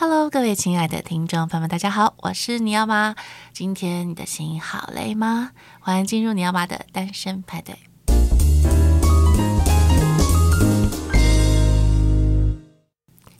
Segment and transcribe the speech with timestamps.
[0.00, 3.14] Hello，各位亲爱的听众朋友们，大家好，我是尼奥妈。
[3.52, 5.50] 今天你的心好累吗？
[5.78, 7.78] 欢迎进入尼奥妈的单身派对。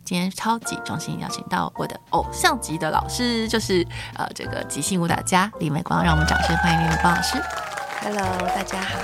[0.05, 3.83] 今天超级荣幸邀请到我的偶像级的老师，就是
[4.15, 7.43] 呃这个即兴舞蹈家李美光，让我们掌声欢迎李美光老师。
[8.03, 8.99] Hello，大家好。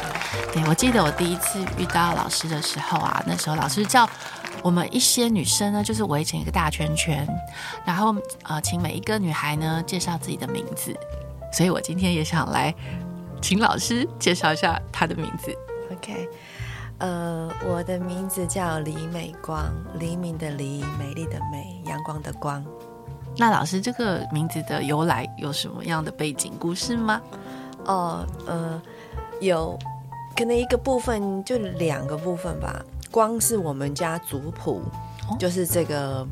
[0.53, 4.07] 对，我记得我第一次遇到老师的时候啊，那时候老师叫。
[4.63, 7.27] 我们一些女生呢，就是围成一个大圈圈，
[7.85, 10.97] 然后呃，请每一个女孩呢介绍自己的名字。
[11.53, 12.75] 所以我今天也想来
[13.41, 15.57] 请老师介绍一下她的名字。
[15.93, 16.29] OK，
[16.99, 22.65] 呃，我的名字叫李美光，黎明的黎，美丽的美，阳光的光。
[23.37, 27.21] 那老师这个名字的由来有什么样的背景故事吗？
[27.85, 28.83] 哦，呃，
[29.41, 29.79] 有
[30.37, 32.85] 可能一个部分就两个部分吧。
[33.11, 34.83] 光是我们家族谱，
[35.29, 36.27] 哦、就是这个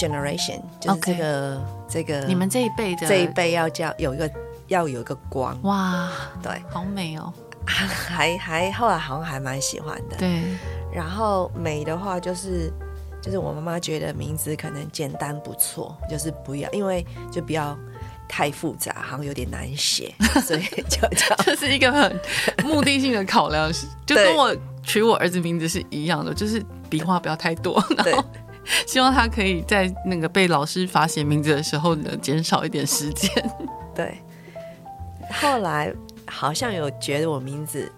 [0.00, 4.28] generation，就是这个.这个你们这一辈的这一辈要叫有一个
[4.66, 6.10] 要有一个光哇，
[6.42, 7.32] 对，好美哦，
[7.64, 10.42] 还还后来好像还蛮喜欢的，对。
[10.92, 12.72] 然后美的话就是
[13.22, 17.78] 就是我妈妈觉得名字可能简单不错，就是不要因为就不要
[18.28, 22.20] 太复杂，好像有点难写，所以就叫 这是一个很
[22.64, 23.70] 目的性的考量，
[24.04, 24.56] 就跟我。
[24.84, 28.24] 取我儿子名字是一样的，就是笔画不要太多， 然后
[28.86, 33.30] 希望他可以在那个被老师罚写名字的时候呢，减少一点时间。
[33.94, 34.18] 对，
[35.40, 35.92] 后来
[36.26, 37.90] 好像有觉得我名字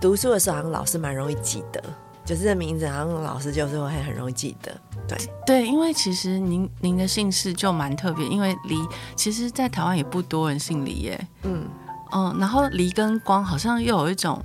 [0.00, 1.82] 读书的时候，好像老师蛮容易记得，
[2.24, 4.72] 就是这名字好像老师就是会很容易记得。
[5.06, 8.76] 对 对，因为其实您您的姓氏就蛮特别，因为黎，
[9.16, 11.28] 其实在台湾也不多人姓黎耶。
[11.42, 11.68] 嗯
[12.12, 14.42] 嗯，然后黎跟光好像又有一种。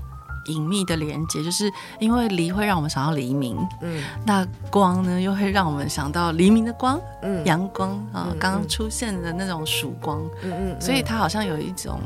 [0.48, 12.00] 隐秘的连接，就是因为离会让我们想到黎明，嗯，那光呢又会让我们想到黎明的光，嗯，阳光啊，刚刚出现的那种曙光，嗯嗯，所以它好像有一种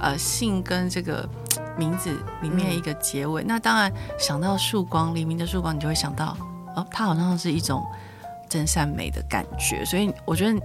[0.00, 1.28] 呃性跟这个
[1.76, 2.10] 名字
[2.42, 3.44] 里面一个结尾。
[3.44, 6.36] 那当然想到曙光，黎明的曙光，你就会想到
[6.74, 7.84] 哦，它好像是一种
[8.48, 9.84] 真善美的感觉。
[9.84, 10.60] 所以我觉得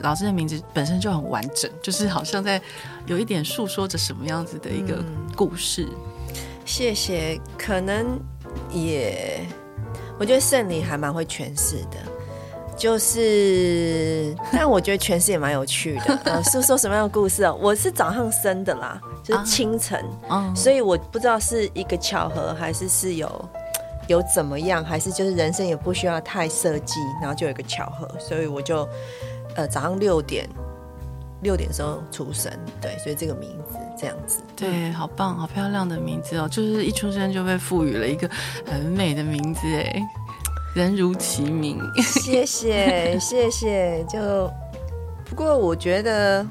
[0.00, 2.60] 老师的名字本身就很完整，就是好像在
[3.06, 5.04] 有一点诉说着什么样子的一个
[5.36, 5.88] 故事。
[6.70, 8.16] 谢谢，可能
[8.70, 9.44] 也，
[10.20, 11.96] 我觉得胜利还蛮会诠释的，
[12.76, 16.20] 就是，但我觉得诠释也蛮有趣的。
[16.30, 17.52] 呃，是说什么样的故事啊？
[17.52, 23.48] 我是早上生的啦，就是清晨，啊、所以我不知道是一个巧合，还是是有
[24.06, 28.88] 有怎么样，还是就是人生也不需要太设计，然后就有一个巧合，所以我就
[29.56, 30.48] 呃早上六点。
[31.42, 32.52] 六点的时候出生，
[32.82, 33.69] 对，所以这个名字
[34.00, 38.26] 这样子，对，好棒，好漂亮的名字哦，就是一出生就被赋予了一个
[38.64, 40.02] 很美的名字，哎，
[40.74, 44.50] 人如其名，谢谢谢谢，就
[45.26, 46.46] 不过我觉得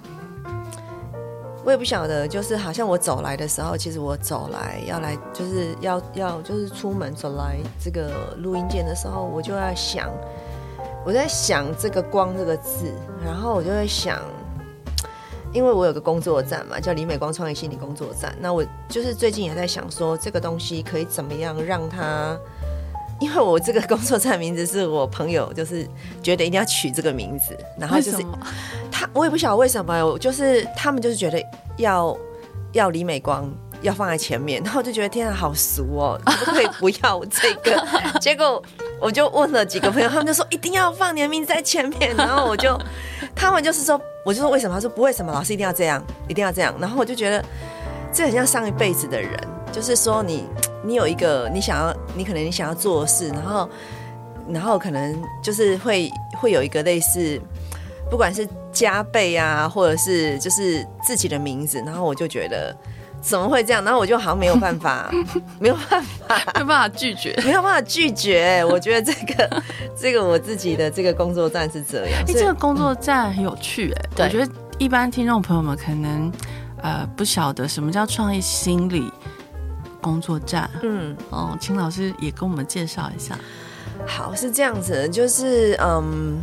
[1.66, 10.08] 我也不晓得，就是好像我走来的时候，其实我走来要来就是要要就是出门走来这个录音间的时候，我就在想，
[11.04, 12.94] 我在想这个光这个字，
[13.26, 14.22] 然后我就会想。
[15.52, 18.36] 因为我有个工作站嘛，叫李美光创业心理工作站。
[18.40, 22.38] 那我就是最近也在想说，这个东西可以怎么样让它？
[23.20, 25.86] 因为我这个工作站名字是我朋友就是
[26.24, 28.26] 觉得一定要取这个名字，然后就是
[28.90, 31.44] 他，我也不晓得为什么，就是他们就是觉得
[31.76, 32.18] 要
[32.72, 33.52] 要李美光
[33.82, 37.84] 要放在前面， 然后我就觉得天啊，好俗哦，可不可以不要这个？
[38.20, 38.62] 结果
[39.00, 42.80] 我就问了几个朋友，他们就说一定要放你的名字在前面，然后我就
[43.36, 44.00] 他们就是说。
[44.26, 44.76] 我就说为什么？
[44.76, 46.76] 他说不为什么，老师一定要这样，一定要这样。
[46.78, 47.44] 然后我就觉得
[48.14, 49.32] 这很像上一辈子的人，
[49.72, 50.46] 就是说你
[50.84, 53.70] 你有一个你想要，你可能你想要做事，然后
[54.50, 57.42] 然后可能就是会会有一个类似，
[58.12, 62.76] 不管是加倍啊，或者是就是自己的名字，然后我就觉得。
[63.22, 63.84] 怎么会这样？
[63.84, 65.12] 然后我就好像没有办法，
[65.60, 68.64] 没有办法，没有办法拒绝，没有办法拒绝。
[68.66, 69.64] 我觉得这个，
[70.00, 72.22] 这个我自己的这个工作站是这样。
[72.22, 74.06] 哎，这个工作站很有趣哎。
[74.16, 76.32] 对我觉得一般听众朋友们可能
[76.82, 79.12] 呃不晓得什么叫创意心理
[80.02, 80.70] 工作站。
[80.84, 83.38] 嗯，哦，请老师也跟我们介绍一下。
[84.08, 86.40] 好，是这样子，就是嗯。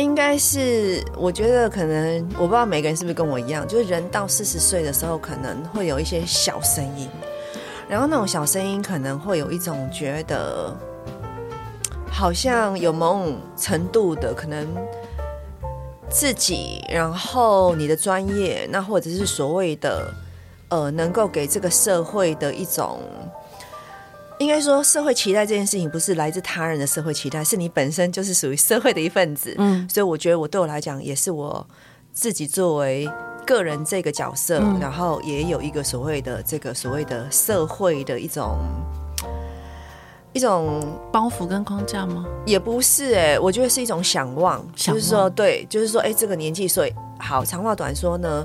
[0.00, 7.06] 应该是，我觉得可能我不知道每个人是不是跟我一样，就是人到四十岁的时候，可能会有一些小声音，
[7.86, 10.74] 然后那种小声音可能会有一种觉得，
[12.10, 14.66] 好像有某种程度的可能
[16.08, 20.10] 自己，然后你的专业，那或者是所谓的
[20.70, 23.00] 呃，能够给这个社会的一种
[24.40, 29.54] 应该说社会期待这件事情不是来自他人的社会期待，是你本身就是属于社会的一份子。
[29.58, 31.64] 嗯，所以我觉得我对我来讲也是我
[32.10, 33.06] 自己作为
[33.46, 38.56] 个人这个角色，嗯、然后也有一个所谓的这个所谓的社会的一种
[40.32, 42.24] 一种包袱跟框架吗？
[42.46, 48.42] 也不是哎、欸，我觉得是一种想望，想望就是说对，就是说哎、欸，这个年纪所以好，长话短说呢。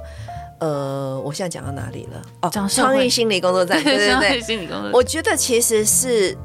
[0.60, 2.22] 呃，我现在讲到哪里了？
[2.42, 4.90] 哦，创意心理工作站，对 对对，心理工作。
[4.94, 6.36] 我觉得其实是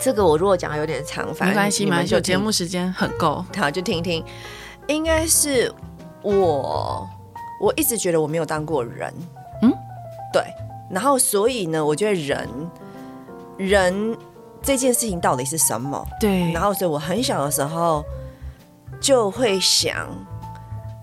[0.00, 4.24] 这个，我如果讲的有点长，没关系蛮久节目时间很够，好，就听一听。
[4.86, 5.72] 应该是
[6.22, 7.06] 我，
[7.60, 9.12] 我一直觉得我没有当过人，
[9.62, 9.72] 嗯，
[10.32, 10.42] 对。
[10.90, 12.48] 然后，所以呢，我觉得人，
[13.58, 14.16] 人
[14.62, 16.06] 这件事情到底是什么？
[16.18, 16.50] 对。
[16.52, 18.02] 然后，所以我很小的时候
[18.98, 20.08] 就会想。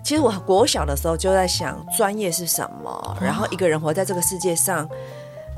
[0.02, 4.88] 其实我国小的时候就在想专业是什么，然后一个人活在这个世界上，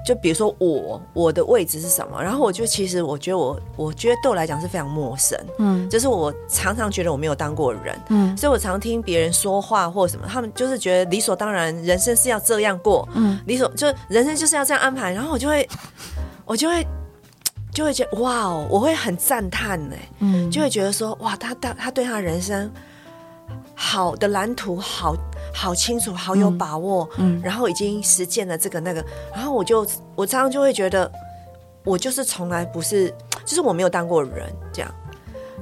[0.06, 15.67] 就比如说我我的位置是什么，然后我就其实我觉得我我觉得对我来讲是非常陌生，嗯，就是我常常觉得我没有当过人，嗯，所以我常听别人说话或什么，他们就是觉得理所当然，人生是要这样过，嗯，理所就人生就是要这样安排，然后我就会
[16.44, 16.87] 我就会
[17.73, 22.70] 就会觉得哇哦，我会很赞叹呢，嗯，就会觉得说哇，他他他对他的人生。
[23.75, 25.15] 好的蓝图，好
[25.53, 29.05] 好清楚，好有把握，嗯，嗯，然后已经实践了这个那个，
[29.35, 31.11] 然后我就我常常就会觉得，
[31.85, 33.12] 我就是从来不是，
[33.44, 34.94] 就是我没有当过人这样，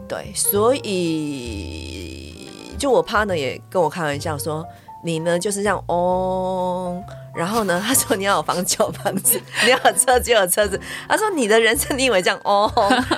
[0.07, 4.65] 对，所以就我 partner 也跟我开玩笑说，
[5.03, 7.03] 你呢就是这样哦，
[7.35, 12.71] 然后呢，他说你要有房就有房子， 你要有车就有车子，他说你的人生你以为这样哦，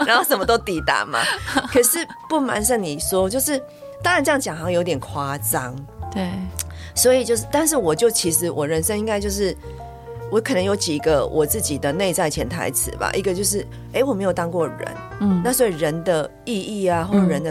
[0.06, 1.18] 然后什么都抵达嘛，
[1.72, 3.60] 可是不瞒着你说，就是。
[4.04, 5.74] 当然这样讲好像有点夸张，
[6.12, 6.30] 对，
[6.94, 9.56] 所以就是，但是我就其实我人生应该就是，
[10.30, 13.10] 我可能有几个我自己的内在潜台词吧。
[13.14, 13.62] 一个就是，
[13.92, 14.88] 哎、欸，我没有当过人，
[15.20, 17.50] 嗯，那所以人的意义啊，或者人的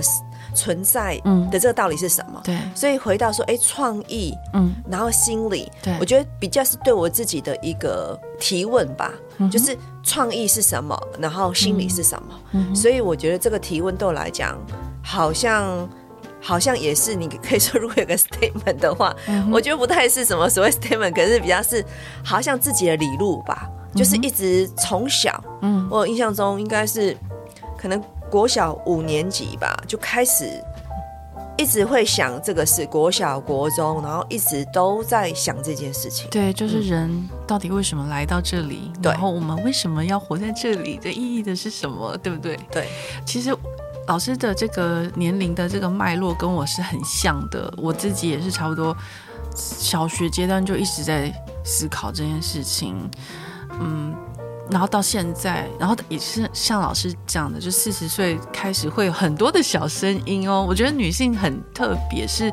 [0.53, 1.19] 存在
[1.51, 2.39] 的这个道理是什么？
[2.43, 9.11] 对，所以回到说，哎、欸，创意，嗯，然后心理，对，我觉得比较是对我自己的一个提问吧，
[9.51, 12.39] 就是创意是什么，然后心理是什么？
[12.51, 14.55] 嗯所以我觉得这个提问对我来讲，
[15.01, 15.89] 好像。
[16.45, 21.83] 好像也是，你可以说，如果有个 statement 的话，嗯、我觉得不太是什么所谓 statement，可是比较是
[22.21, 27.15] 好像自己的理路吧，嗯、就是一直从小，嗯，我印象中应该是
[27.77, 30.61] 可能国小五年级吧，就开始
[31.57, 36.29] 一直会想这个事，国小、国中，然后一直都在想这件事情。
[36.29, 38.91] 对，就是人到底为什么来到这里？
[38.95, 40.97] 嗯、然后我们为什么要活在这里？
[40.97, 42.17] 的意义的是什么？
[42.17, 42.59] 对不对？
[42.69, 42.89] 对，
[43.25, 43.55] 其实。
[44.07, 48.95] 老师的这个年龄的这个脉络跟我是很像的，我自己也是差不多
[49.55, 51.33] 小学阶段就一直在
[51.63, 53.09] 思考这件事情，
[53.79, 54.13] 嗯，
[54.69, 60.65] 然后到现在，然后也是像老师讲的，就四十岁开始会有很多的小声音哦。
[60.67, 62.51] 我觉得女性很特别，是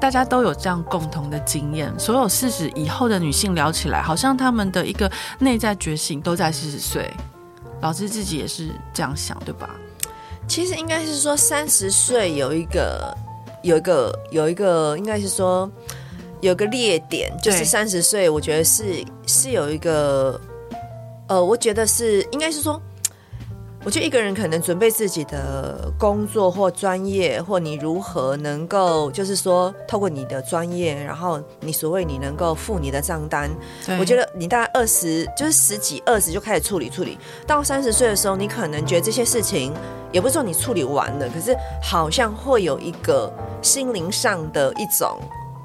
[0.00, 5.10] 大家都有这样共同的经验，所有四十以后的女性聊起来，好像她们的一个
[5.40, 7.12] 内在觉醒都在四十岁。
[7.80, 9.68] 老师自己也是这样想，对吧？
[10.48, 13.16] 其实应该是说，三十岁有一个，
[13.62, 15.70] 有一个，有一个，应该是说
[16.40, 20.40] 有个裂点，就是三十岁，我觉得是是有一个，
[21.28, 22.80] 呃，我觉得是应该是说。
[23.86, 33.48] 我觉得一个人可能准备自己的工作或专业，或你如何能够，就是说透过你的专业，然后你所谓你能够付你的账单。
[34.00, 37.16] 我觉得你大概二十，就是十几二十就开始处理处理，
[37.46, 39.72] 到三十岁的时候，你可能觉得这些事情
[40.10, 45.16] 也不是说你处理完了，可是好像会有一个心灵上的一种。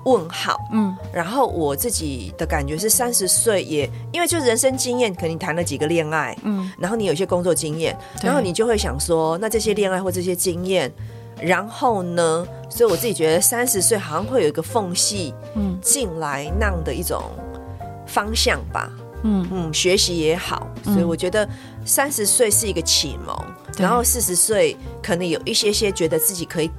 [0.06, 10.92] 问号，嗯，然后我自己的感觉是三十岁也，因为就是人生经验，可能你谈了几个恋爱，嗯，然后你有一些工作经验，然后你就会想说，那这些恋爱或这些经验，
[11.40, 17.22] 然后呢，所以我自己觉得三十岁好像会有一个缝隙，嗯，进来那样的一种
[18.08, 18.92] 方向吧，
[19.24, 19.48] 嗯。
[19.52, 21.48] 嗯，学习也好，所以我觉得
[21.86, 23.38] 三十岁是一个启蒙，
[23.78, 26.72] 然后四十岁可能有一些些觉得自己可以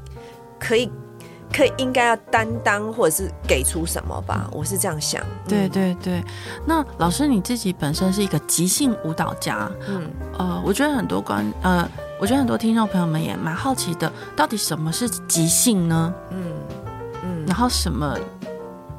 [0.59, 0.91] 可以。
[1.53, 5.23] 可以应该要担当，或者是给出什么吧，我是这样想。
[5.47, 6.25] 对对对，
[6.67, 11.87] 那老师你自己本身是一个即兴舞蹈家，嗯呃，我觉得很多观呃，
[12.19, 16.15] 我觉得很多听众朋友们也蛮好奇的，到底什么是即兴呢？
[16.31, 16.53] 嗯
[17.23, 18.19] 嗯，然后什么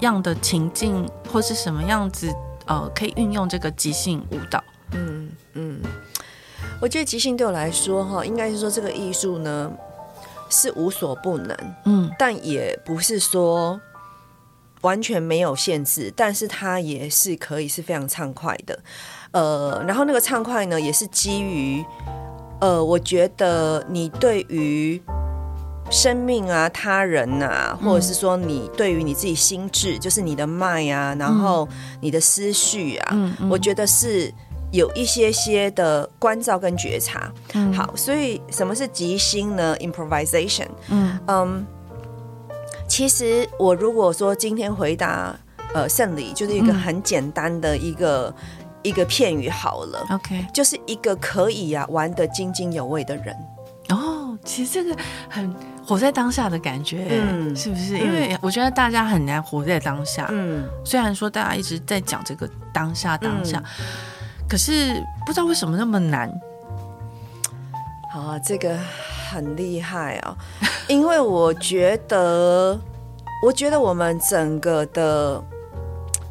[0.02, 2.32] 样的情境或是什么样子
[2.68, 4.64] 呃，可以运用这个即兴舞蹈？
[4.92, 5.82] 嗯嗯，
[6.80, 9.72] 我觉得即兴对我来说哈，应该是说这个艺术呢。
[10.54, 13.82] 是无所不能，嗯，但也不是说
[14.82, 18.80] 完全没有限制，但是它也是可以是非常畅快的。
[19.32, 21.84] 呃，然后那个畅快呢，也是基于，
[22.62, 25.02] 呃，我觉得你对于
[25.90, 31.68] 生命啊、他人啊，或者是说你对于你自己心智，就是你的脉啊，然后
[32.00, 34.34] 你的思绪啊，嗯嗯、我觉得是
[34.74, 37.32] 有一些些的关照跟觉察。
[37.54, 40.68] 嗯、好，所以什么是即兴呢？Improvisation。
[40.90, 41.66] 嗯嗯，
[42.90, 45.34] 其实我如果说今天回答
[45.74, 48.36] 呃胜利，就是一个很简单的一个。
[48.86, 53.34] 一个片语好了，OK，就是一个可以呀、啊、玩得津津有味的人。
[53.88, 54.94] 哦，其实这个
[55.30, 55.56] 很
[55.88, 57.98] 活在当下的感觉，嗯，是不是？
[57.98, 63.64] 因为我觉得大家很难活在当下，嗯，虽然说大家一直在讲这个当下当下，嗯、
[64.54, 66.30] 可是不知道为什么那么难。
[68.14, 68.78] 啊，这个
[69.32, 70.38] 很厉害啊、哦，
[70.88, 72.80] 因为我觉得，
[73.44, 75.44] 我觉得我们整个的。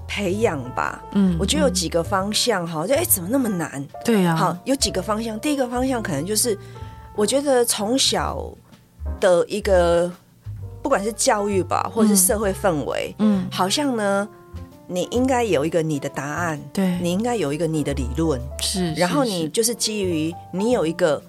[0.07, 3.83] 培养吧，嗯，我觉得有几个方向哈，就哎，怎么那么难？
[4.05, 5.41] 对呀，好，有几个方向。
[5.41, 6.57] 第一个方向可能就是，
[7.17, 8.47] 我觉得从小
[9.19, 10.12] 的一个，
[10.83, 14.29] 不管是教育吧，或者是社会氛围，嗯，好像呢，
[14.87, 21.23] 你应该有一个你的答案，对，你应该有一个你的理论，是，然后你就是基于你有一个，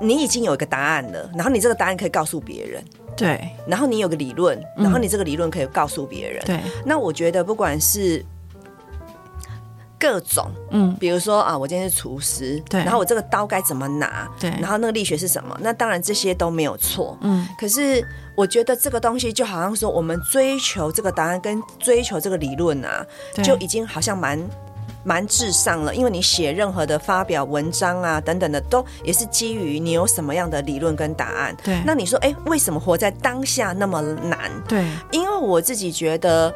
[0.00, 2.82] 你已经有一个答案了，然后你这个答案可以告诉别人。
[3.16, 6.42] 对，然后你有个理论，然后你这个理论可以告诉别人。
[6.46, 8.24] 对，那我觉得不管是
[10.00, 15.56] 各种，嗯，比如说啊，我今天是厨师，对，然后我这个刀该怎么拿，对，然后那个力学是什么？
[15.60, 17.46] 那当然这些都没有错，嗯。
[17.58, 18.02] 可是
[18.34, 23.06] 我觉得这个东西就好像说，我们追求这个答案跟追求这个理论啊，
[23.44, 24.40] 就已经好像蛮。
[25.02, 31.56] 蛮至上了，因为你写任何的发表文章啊等等的，都也是基于你有什么样的理论跟答案。
[31.64, 34.38] 对，那你说，哎，为什么活在当下那么难？
[34.68, 36.54] 对，因为我自己觉得，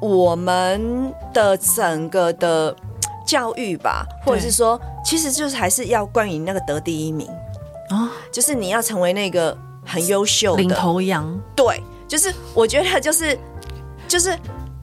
[0.00, 2.74] 我们的整个的
[3.26, 7.28] 教育吧，或者是说，其实就是还是要关于那个得第一名
[7.90, 11.38] 啊，哦、就是你要成为那个很优秀的领头羊。
[11.56, 13.38] 对，就是我觉得就是
[14.06, 14.36] 就是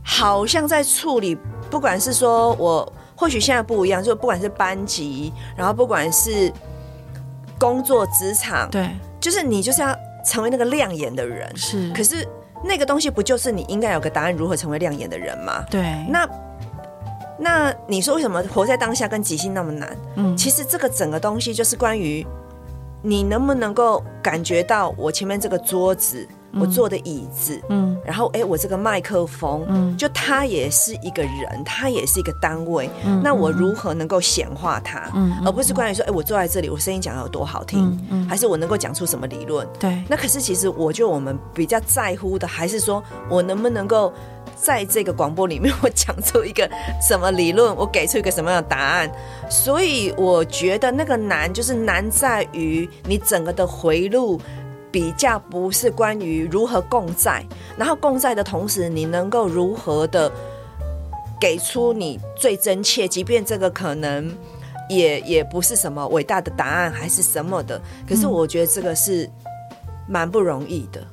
[0.04, 1.38] 好像在处理。
[1.68, 6.54] 不管是说我或许现在不一样，就不管是班级，然后不管是
[7.60, 9.94] 工作职场，对，就是你就是要
[10.24, 11.52] 成为那个亮眼的人。
[11.58, 12.26] 是，可是
[12.64, 15.64] 那个东西不就是你应该有个答案，如何成为亮眼的人吗？
[15.70, 15.82] 对。
[16.10, 16.28] 那
[17.38, 19.96] 那你说为什么活在当下跟即兴那么难？
[20.16, 22.26] 嗯，其实这个整个东西就是关于
[23.02, 26.28] 你能不能够感觉到我前面这个桌子。
[26.60, 39.68] 我坐的椅子，嗯，然后哎，我这个麦克风，嗯，就它也是一个人，它也是一个单位，嗯，那我如何能够显化它，嗯，而不是关于说，哎，我坐在这里，我声音讲的有多好听，嗯，还是我能够讲出什么理论？
[39.78, 44.14] 对，那可是其实我觉得我们比较在乎的，还是说我能不能够
[44.56, 46.70] 在这个广播里面， 我讲出一个
[47.02, 49.12] 什么理论，我给出一个什么样的答案？
[49.50, 54.40] 所以我觉得那个难，就是难在于你整个的回路。
[54.96, 57.46] 比较不是关于如何共在，
[57.78, 60.32] 然后共在的同时，你能够如何的
[61.38, 64.34] 给出你最真切，即便这个可能
[64.88, 67.82] 也也不是什么伟大的答案，还是什么的。
[68.08, 69.30] 可是我觉得这个是
[70.08, 71.06] 蛮不容易的，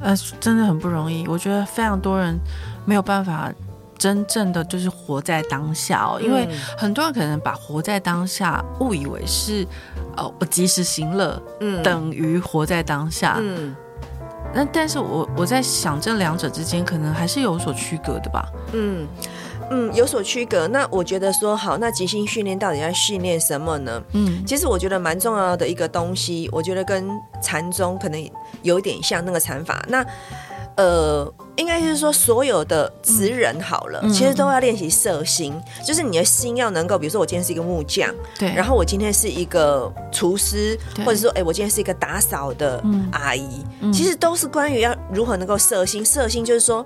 [0.00, 1.28] 呃，真的很不容易。
[1.28, 2.40] 我觉得非常多人
[2.86, 3.52] 没有办法。
[4.06, 6.48] 真正的就是活在当下哦，因为
[6.78, 9.66] 很多人可能把活在当下误以为是
[10.16, 13.74] 哦，我及时行乐，嗯，等于活在当下，嗯。
[14.54, 19.06] 那但是我我在想，这两者之间可能还是有所区隔的吧，嗯
[19.70, 20.68] 嗯，有所区隔。
[20.68, 24.00] 那我觉得说好，那即兴训练到底要训练什么呢？
[24.12, 27.08] 嗯，其实我觉得蛮重要的一个东西，我觉得跟
[27.42, 28.30] 禅宗可能
[28.62, 29.84] 有点像那个禅法。
[29.88, 30.06] 那
[30.76, 42.82] 呃，应该是说所有的职人好了，嗯、其实都要练习色心，嗯、就是你的心要能够，比如说我今天是一个木匠，对，然后我今天是一个厨师，或者说，哎，我今天是一个打扫的
[43.12, 46.04] 阿姨，嗯、其实都是关于要如何能够色心。
[46.04, 46.84] 色心就是说，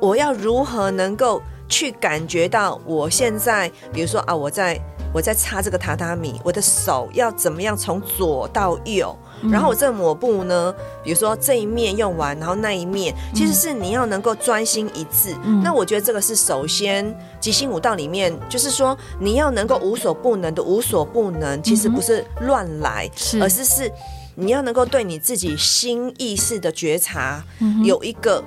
[0.00, 4.80] 我要如何能够去感觉到我现在，比如说啊，我在
[5.12, 9.16] 我在擦这个榻榻米，我的手要怎么样从左到右。
[9.50, 10.74] 然后我这抹布呢，
[11.04, 15.36] 比如说这一面用完，然后那一面，其实是你要能够专心一致。
[15.44, 23.40] 嗯、那我觉得这个是首先即兴舞蹈里面，就是说你要能够无所不能的无所不能，其实不是乱来，是。
[23.42, 23.92] 而是是
[24.34, 28.42] 你要能够对你自己心意识的觉察，嗯、有一个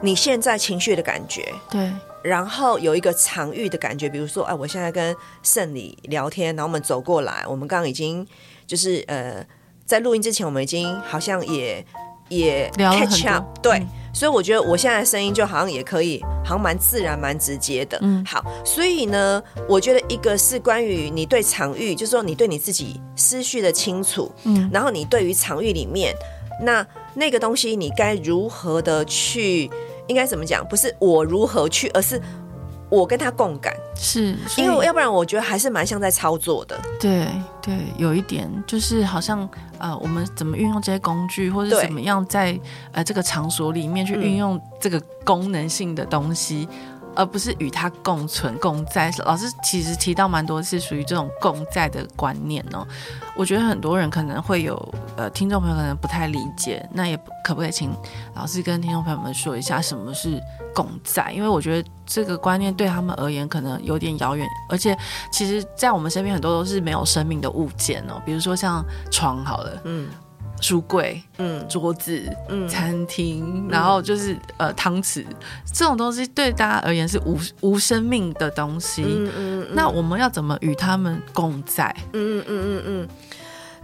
[0.00, 1.90] 你现在情绪的感觉，对，
[2.22, 8.26] 然后有一个场域的感觉，比如说，哎，我现在跟胜理聊天，然后我们走过来，我们刚刚已经
[8.66, 9.44] 就是呃。
[9.86, 11.84] 在录音之前，我们已经好像也
[12.28, 13.80] 也 catch up，对，
[14.12, 17.96] 所以我觉得我现在的声音就好像也可以，好像蛮自然、蛮直接的。
[18.02, 26.12] 嗯，好，所以呢，我觉得一个是关于你对场域，就是说你对你自己思绪的清楚，嗯，然后你对于场域里面
[26.60, 29.70] 那那个东西，你该如何的去，
[30.08, 30.66] 应该怎么讲？
[30.66, 32.20] 不是我如何去，而是。
[32.88, 36.78] 我跟他共感，是因为要不然我觉得还是蛮像在操作的。
[37.00, 37.26] 对
[37.60, 42.58] 对，有一点就是好像呃，我们怎么运用这些工具，或者怎么样在
[42.92, 46.68] 呃这个场所里面去运用这个功能性的东西。
[46.70, 49.10] 嗯而不是与它共存共在。
[49.24, 52.86] 老师其实提到蛮多是属于这种共在的观念哦。
[53.36, 54.76] 我觉得很多人可能会有
[55.16, 56.86] 呃，听众朋友可能不太理解。
[56.92, 57.92] 那也可不可以请
[58.34, 60.40] 老师跟听众朋友们说一下什么是
[60.74, 61.32] 共在？
[61.32, 64.46] 因为我觉得这个观念对他们而言可能有点遥远。
[64.68, 64.96] 而且
[65.32, 70.08] 其实，在我们身边很多都是没有生命的物件哦，比如说像床好了，嗯。
[70.60, 75.24] 书柜、嗯，桌子、嗯，餐厅，嗯，然后就是呃，汤匙
[75.72, 79.02] 这种东西对大家而言是无无生命的东西。
[79.02, 81.94] 嗯嗯，嗯，那我们要怎么与他们共在？
[82.12, 83.08] 嗯嗯嗯嗯嗯。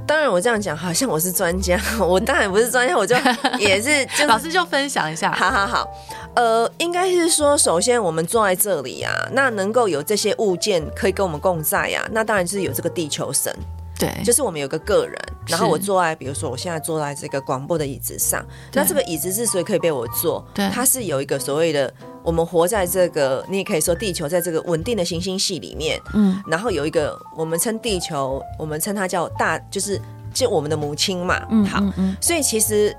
[0.05, 3.15] 当然，我这样讲好像我是专家， 我当然不是专家，我就
[3.61, 5.31] 也是、就是、老师就分享一下。
[5.31, 5.89] 好好好，
[6.35, 13.55] 呃，应该是说，首先我们坐在这里啊，那能够有这些物件可以跟我们共在呀、啊，那当然是有这个地球神。
[14.03, 15.17] 对，就是我们有个个人，
[15.47, 21.93] 然后我坐在，比如说我现在坐在这个广播的椅子上，那这个椅子之所以可以被我坐，对，它是有一个所谓的，
[22.25, 30.01] 我们活在这个，你也可以说地球在这个稳定的行星系里面，嗯，然后有一个我们称地球，我们称它叫大，就是
[30.35, 32.93] 就我们的母亲嘛，嗯，好，嗯，所以其实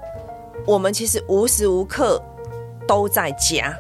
[0.66, 2.22] 我们其实无时无刻
[2.88, 3.76] 都在家。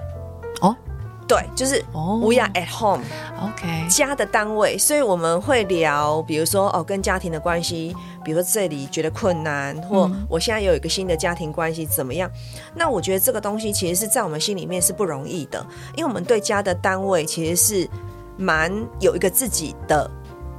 [1.27, 12.29] 对，就是 we are at home，OK，家的单位，所以我们会聊，比如说哦，跟家庭的关系，比如说这里觉得困难，或我现在有一个新的家庭关系怎么样？
[12.75, 15.65] 那我觉得这个东西其实是在我们心里面是不容易的，
[15.95, 17.89] 因为我们对家的单位其实是
[18.37, 20.09] 蛮有一个自己的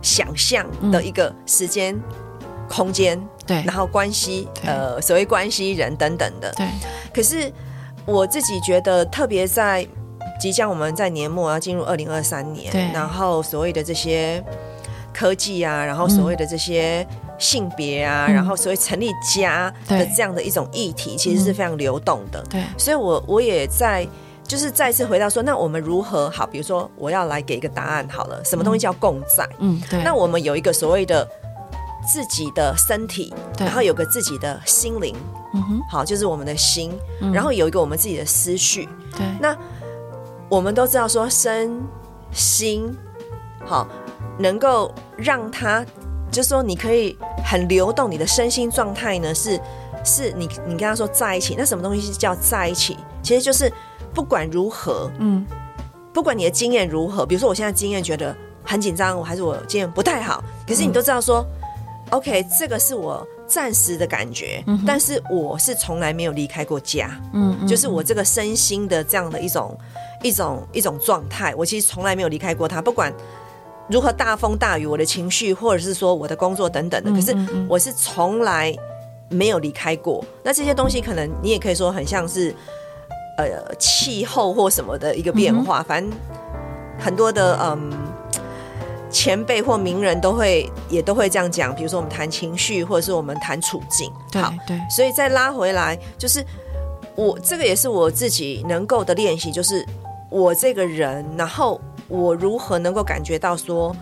[0.00, 1.98] 想象的一个时间、
[2.68, 6.66] 空间，对，然后关系，呃，所谓关系人等等的，对。
[7.12, 7.52] 可是
[8.06, 9.86] 我自己觉得，特别在
[10.40, 14.42] 即将我们在年末要进入二零二三年，对，然后所谓的这些
[15.12, 17.06] 科技啊，然后所谓的这些
[17.38, 22.42] 性别啊，嗯、然后所谓成立家的这样的一种议题，其实是非常流动的。
[22.50, 24.06] 对，所以我我也在
[24.42, 26.44] 就是再次回到说，那我们如何好？
[26.46, 29.48] 比如说，我要来给一个答案好了，什么东西叫共在？
[29.60, 30.02] 嗯，对。
[30.02, 31.26] 那我们有一个所谓的
[32.12, 35.14] 自己的身体，然后有个自己的心灵，
[35.54, 36.92] 嗯哼，好，就是我们的心，
[37.32, 39.56] 然后有一个我们自己的思绪，对，那。
[40.54, 41.82] 我们都知道说身
[42.30, 42.96] 心
[43.64, 43.88] 好，
[44.38, 45.84] 能够让他，
[46.30, 49.60] 就是说你可以很流动，你的身心状态呢是
[50.04, 52.96] 是你你跟他说在一起，那什么东西是叫在一起？
[53.20, 53.72] 其实就是
[54.14, 55.44] 不管如何，嗯，
[56.12, 61.66] 不管你的经验如何，比如说我现在经验觉得很紧张，我还是我经验不太好，可是你都知道说，嗯
[62.10, 63.26] ，OK，这个是我。
[63.46, 69.78] 暂时的感觉，嗯，但是我是从来没有离开过家，嗯，嗯，就是我这个身心的这样的一种
[70.24, 72.82] 一种一种状态，我其实从来没有离开过他。
[72.82, 73.12] 不管
[73.88, 77.36] 如何大风大雨，我的情绪或者是说我的工作等等的，可是
[77.68, 78.74] 我是从来
[79.28, 80.24] 没有离开过。
[80.42, 82.52] 那这些东西可能你也可以说很像是
[83.38, 86.18] 呃气候或什么的一个变化，反正
[86.98, 87.92] 很多的嗯。
[89.10, 94.10] 前辈或名人都会也都会这样讲，比如说我们谈情绪，或者是我们谈处境。
[94.32, 96.44] 好，对，所以再拉回来，就是
[97.14, 99.86] 我这个也是我自己能够的练习，就是
[100.34, 103.94] 我这个人，然后我如何能够感觉到说，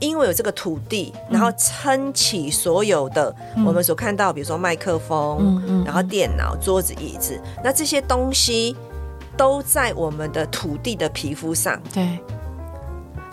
[0.00, 3.32] 因为有这个土地，然后撑起所有的
[3.64, 8.74] 我们所看到，比如说麦克风，然后电脑、桌子、椅子，那这些东西
[9.36, 11.80] 都在我们的土地的皮肤上。
[11.94, 12.18] 对。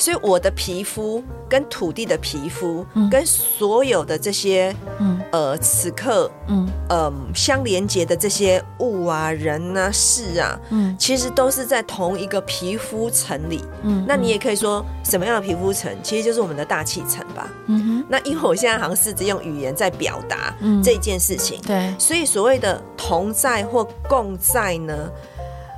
[0.04, 18.06] 所以我的皮肤跟土地的皮肤，嗯，跟所有的这些，嗯，呃，此刻，嗯，呃，相连接的这些物啊、人啊、事啊，嗯，其实都是在同一个皮肤层里，嗯，那你也可以说什么样的皮肤层，其实就是我们的大气层吧，嗯哼。
[18.10, 25.10] 那因为我现在好像试着用语言在表达这件事情，嗯，对，所以所谓的同在或共在呢，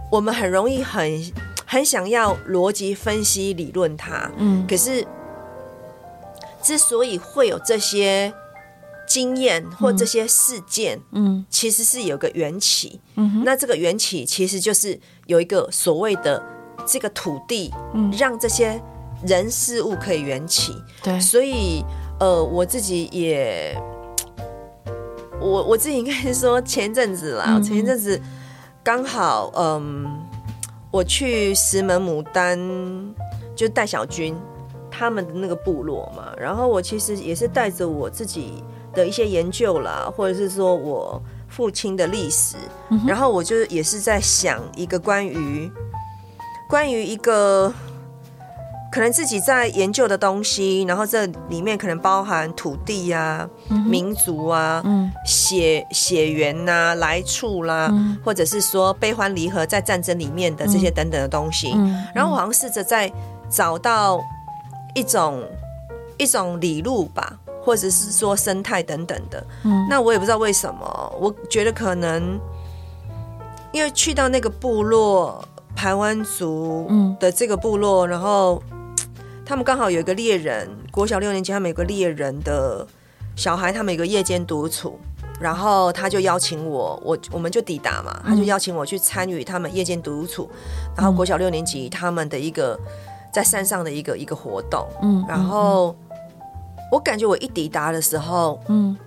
[0.09, 1.31] 我们很容易很。
[1.75, 5.05] 很想要逻辑分析理论它，嗯，可是
[6.63, 8.33] 之所以会有这些
[9.05, 16.41] 经验或这些事件，嗯，其实是有个缘起，嗯，那这个缘起其实就是有一个所谓的
[16.85, 18.81] 这个土地，嗯，让这些
[19.27, 21.83] 人事物可以缘起，对，所以
[22.21, 23.77] 呃，我自己也，
[25.41, 28.17] 我我自己应该是说前阵子啦，前一阵子。
[28.85, 30.24] 刚好嗯，
[30.95, 32.57] 我去石门牡丹
[33.53, 34.33] 就带小军
[34.89, 42.55] 他们的那个部落嘛，然后我其实也是带着我自己的一些研究啦，或者是说我父亲的历史，
[42.91, 45.69] 嗯、然后我就也是在想一个关于
[46.69, 47.73] 关于一个。
[48.95, 61.75] 可能自己在研究的东西，然后这里面可能包含土地啊、嗯、民族啊、嗯、血血缘呐、啊、来处啦，嗯、或者是说悲欢离合在战争里面的这些等等的东西。
[62.13, 63.11] 然后我好像试着在
[63.49, 64.17] 找到
[64.93, 65.43] 一种
[66.17, 69.45] 一种理路吧，或者是说生态等等的。
[69.63, 72.39] 嗯、那我也不知道为什么，我觉得可能
[73.73, 75.43] 因为去到那个部落
[75.75, 78.63] 排湾族的这个部落，嗯、然后。
[79.45, 82.85] 他们刚好有一个猎人，国小六年级，他们有个猎人的
[83.35, 84.99] 小孩，他们有个夜间独处，
[85.39, 90.49] 然后他就邀请我，我我们就抵达嘛，他就邀请我去参与他们夜间独处，
[90.97, 92.79] 然后国小六年级他们的一个
[93.31, 95.95] 在山上的一个一个活动，嗯，然后
[96.91, 98.97] 我感觉我一抵达的时候，嗯，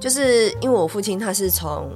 [0.00, 1.88] 就是因为我父亲他是从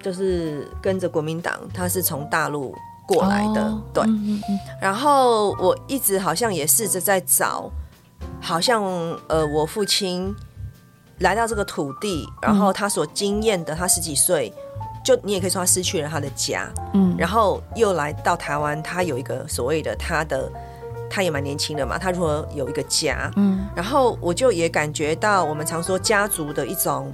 [0.00, 2.74] 就是跟着国民党，他是从大陆。
[3.06, 7.70] 过来的，哦、对，嗯嗯、然后我一直好像也试着在找，
[8.40, 8.82] 好像
[9.28, 10.34] 呃，我父亲
[11.20, 14.52] 来到这个土地，然后他所经验的，他十几岁，
[15.04, 20.50] 就你也可以说他失去了他的家，嗯，然后又来到台湾，他有一个所谓的他的，
[21.08, 27.12] 他也蛮年轻的嘛，他如何有一个家，嗯，然后我就也感觉到我们常说家族的一种，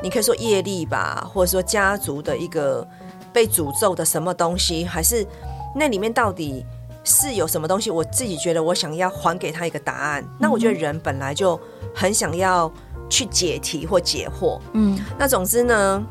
[0.00, 2.86] 你可以说业力吧，或者说家族的一个。
[3.32, 5.26] 被诅咒的什么东西，还是
[5.74, 6.64] 那里面到底
[7.04, 7.90] 是有什么东西？
[7.90, 10.22] 我自己觉得，我想要还给他一个答案。
[10.22, 11.58] 嗯、那我觉得人本来就
[11.94, 12.70] 很想要
[13.08, 14.58] 去解题或解惑。
[14.72, 16.02] 嗯，那总之呢，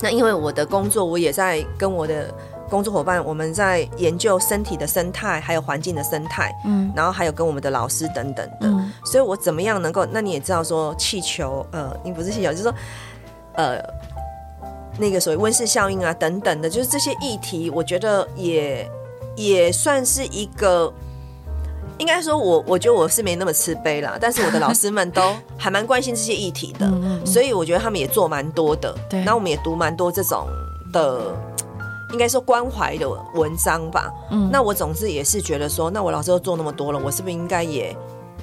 [0.00, 2.32] 那因为我的工作，我也在跟我的
[2.68, 6.52] 工作伙伴，我们在研究身体的生态，还有环境的生态。
[6.64, 8.68] 嗯，然后还有跟我们的老师等等的。
[8.68, 10.04] 嗯、所以我怎么样能够？
[10.06, 12.74] 那你也知道说气球，呃，你不是气球，就是说，
[13.54, 13.80] 呃。
[14.98, 18.90] 那个所谓温室效应啊，等等的，就是这些议题，我觉得也
[19.36, 20.90] 也算是一个，
[21.98, 26.90] 应该说我我觉得我是没那么慈悲啦，但是我的老师们都 还蛮关心这些议题的，
[27.26, 28.94] 所以我觉得他们也做蛮多的。
[29.10, 30.46] 对，那我们也读蛮多这种
[30.92, 31.34] 的，
[32.12, 34.10] 应该说关怀的文章吧。
[34.30, 37.94] 嗯，那我总之也是觉得说，那我老师都做那么多了，我是不是应该也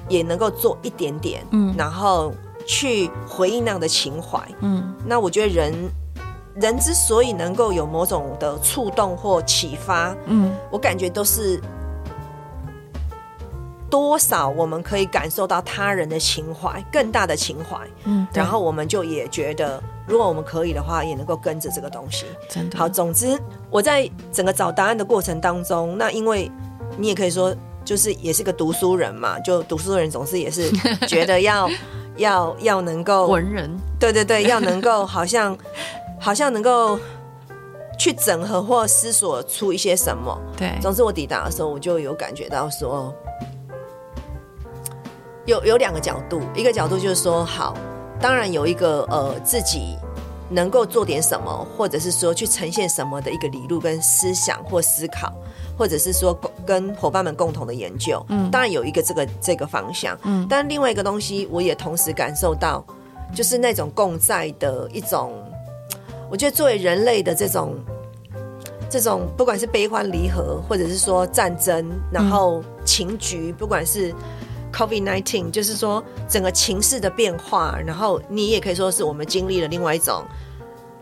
[0.07, 1.43] 也能够做一点点？
[1.49, 2.31] 嗯，然后
[2.67, 4.39] 去回应那样的情怀。
[4.61, 5.73] 嗯，那我觉得人。
[6.55, 11.59] 人之所以能够有某种的触动或启发，嗯，我感觉都是
[13.89, 22.25] 多少我们可以感受到他人的情怀，更大的情怀，嗯，然后我们就也觉得，如果我们可以的话，也能够跟着这个东西。
[22.49, 23.39] 真的好，总之
[23.71, 26.51] 我在整个找答案的过程当中，那因为
[26.97, 30.71] 你也可以说，就是也是个读书人嘛，就读书人总是也是
[31.07, 31.67] 觉得要
[32.17, 35.57] 要要能够文人，对对对，要能够好像。
[36.23, 36.97] 好像能够
[37.99, 40.39] 去整合或思索出一些什么。
[40.55, 43.13] 对，总之我抵达的时候，我就有感觉到说，
[45.45, 47.75] 有有两个角度，一个角度就是说，好，
[48.21, 49.97] 当然有一个呃自己
[50.49, 55.29] 能够做点什么，或者是说去呈现什么的一个理路跟思想或思考，
[55.77, 56.33] 或者是说
[56.65, 58.25] 跟伙伴们共同的研究。
[58.29, 60.17] 嗯，当然有一个这个这个方向。
[60.23, 62.81] 嗯，但另外一个东西，我也同时感受到，
[63.35, 65.33] 就是那种共在的一种。
[66.33, 67.75] 我觉得作为人类的这种
[68.89, 74.11] 这种，不管是悲欢离合，或者是说战争，然后情局，不管是
[74.73, 80.23] COVID-19，就是说整个情势的变化，然后你也可以说是我们经历了另外一种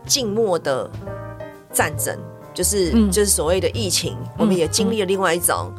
[0.04, 0.90] 静默的
[1.72, 2.14] 战争，
[2.52, 5.72] 就是、嗯、就是所谓的疫情，我们也经历了另外一种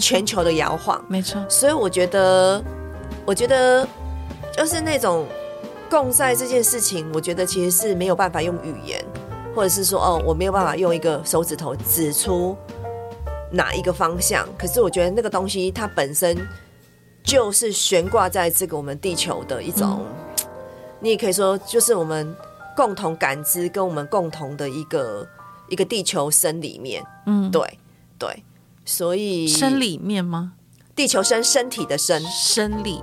[0.00, 1.40] 全球的摇晃，没错。
[1.48, 2.60] 所以我觉得，
[3.24, 3.86] 我觉得
[4.56, 5.24] 就是那种。
[5.90, 9.04] 共赛这件事情，我觉得其实是没有办法用语言，
[9.54, 12.56] 或者是说，哦，我没有办法用一个手指头指出
[13.52, 14.48] 哪一个方向。
[14.58, 16.36] 可是我觉得那个东西它本身
[17.22, 20.46] 就是悬挂在这个我们地球的一种，嗯、
[21.00, 22.34] 你也可以说就是我们
[22.76, 25.26] 共同感知跟我们共同的一个
[25.68, 27.04] 一个地球生里面。
[27.26, 27.78] 嗯，对
[28.18, 28.42] 对，
[28.84, 30.54] 所以生里面吗？
[30.96, 33.02] 地球生身体的生生里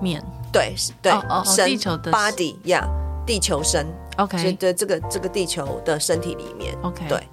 [0.00, 0.24] 面。
[0.52, 1.12] 对对，
[1.44, 2.86] 身地球的 body 呀，
[3.26, 3.86] 地球身
[4.18, 7.26] OK，对这个这个地球的身体里面 OK，对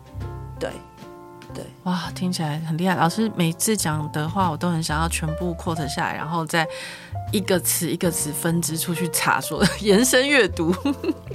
[0.59, 0.69] 对
[1.59, 2.95] 对，哇，听起来很厉害。
[2.95, 6.65] 老师每次讲的话，我都很想要全部 quote 下来，然后再
[7.33, 10.73] 一个词一个词分支出去查说，说延伸阅读。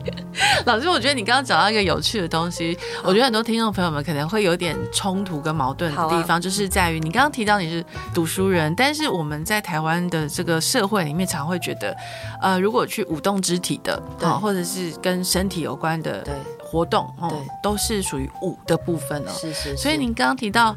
[0.66, 7.84] 老师，我觉得你刚刚讲到一个有趣的东西，我觉得很多听众朋友们可能会有点冲突跟矛盾的地方，就是在于你刚刚提到你是
[8.14, 11.96] 读书人，但是我们在台湾的这个社会里面，常会觉得，
[12.40, 16.26] 呃，如果去舞动肢体的，啊，或者是跟身体有关的
[16.74, 17.32] 活动，哦，
[17.62, 19.30] 都是属于舞的部分哦。
[19.32, 19.76] 是是。
[19.76, 20.76] 所以您刚刚提到。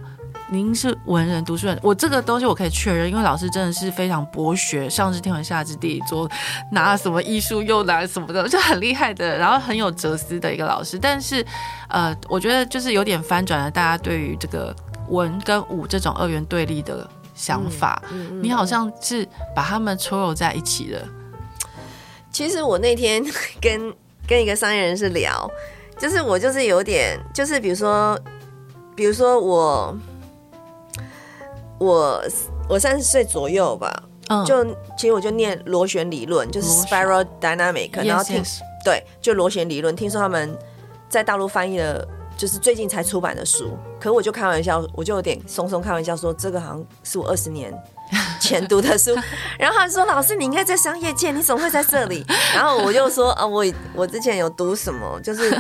[0.50, 6.30] 您是文人读书人，我这个东西我可以确认，因为老师真的是非常博学，上知天文下知地理，做
[6.72, 10.98] 拿什么艺术又拿什么的，就很厉害的， 然后很有哲思的一个老师。
[10.98, 11.46] 但是，
[11.90, 14.74] 呃，我觉得就是有点翻转了大家对于这个
[15.10, 17.06] 文跟武这种二元对立的
[17.36, 18.02] 想法。
[18.10, 21.06] 嗯嗯嗯、你好像是把他们搓揉在一起的。
[22.32, 23.22] 其实我那天
[23.60, 23.94] 跟
[24.26, 25.50] 跟一个商业人士聊，
[25.98, 28.20] 就是我就是有点，就是比如说，
[28.96, 29.98] 比如说我。
[31.80, 32.20] 我
[32.68, 34.66] 我三十岁左右吧，嗯、就
[34.98, 38.42] 其实我就念螺旋理论，就是 spiral dynamic，然后听.
[38.84, 39.96] 对，就螺旋理论。
[39.96, 40.58] 听说他们
[41.08, 42.04] 在大陆翻译了，
[42.36, 43.78] 就是最近才出版的书。
[44.00, 47.72] 可我就开玩笑，我就有点松松开玩笑说，这个好像是我二十年
[48.48, 49.16] 前读的书。
[49.60, 55.56] 然后他说：“老师，你应该在商业界，你怎么会在这里？” 然后我就说：“啊，我我之前有读什么，就是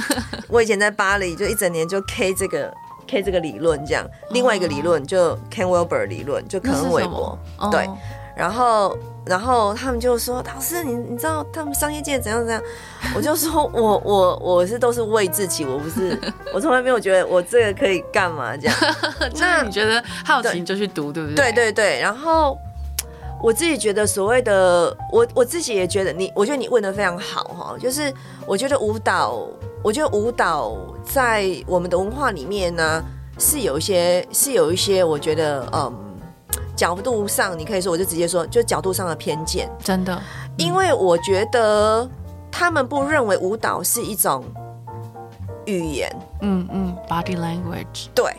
[0.47, 2.73] 我以前在巴黎，就一整年就 K 这个。”
[3.10, 7.39] K 这个理论这样，另外一个理论就 Ken Wilber 理论，就肯恩韦伯，
[7.71, 7.89] 对，
[8.36, 12.62] 然后然后他们就说，老师你你知道他们商业界怎样怎样，
[13.15, 16.19] 我就说我我我是都是为自己，我不是
[16.54, 18.78] 我从来没有觉得我这个可以干嘛这样，
[19.39, 21.50] 那你觉得好奇就去读对不对？
[21.54, 22.60] 对对对，然后
[23.41, 28.13] 我自己觉得所谓的我我自己也觉得你，我觉得你问的非常好哈，就是
[28.45, 29.47] 我觉得舞蹈。
[29.84, 33.02] 我觉得舞蹈在我们的文化里面呢，
[33.38, 35.93] 是有一些是有一些，我觉得嗯，
[36.76, 40.19] 角度上你可以说，我就直接说，就角度上的偏见，真的，
[40.58, 42.10] 因为我觉得
[42.52, 44.43] 他们不认为舞蹈是一种
[45.65, 48.34] 语言，嗯嗯，body language，对，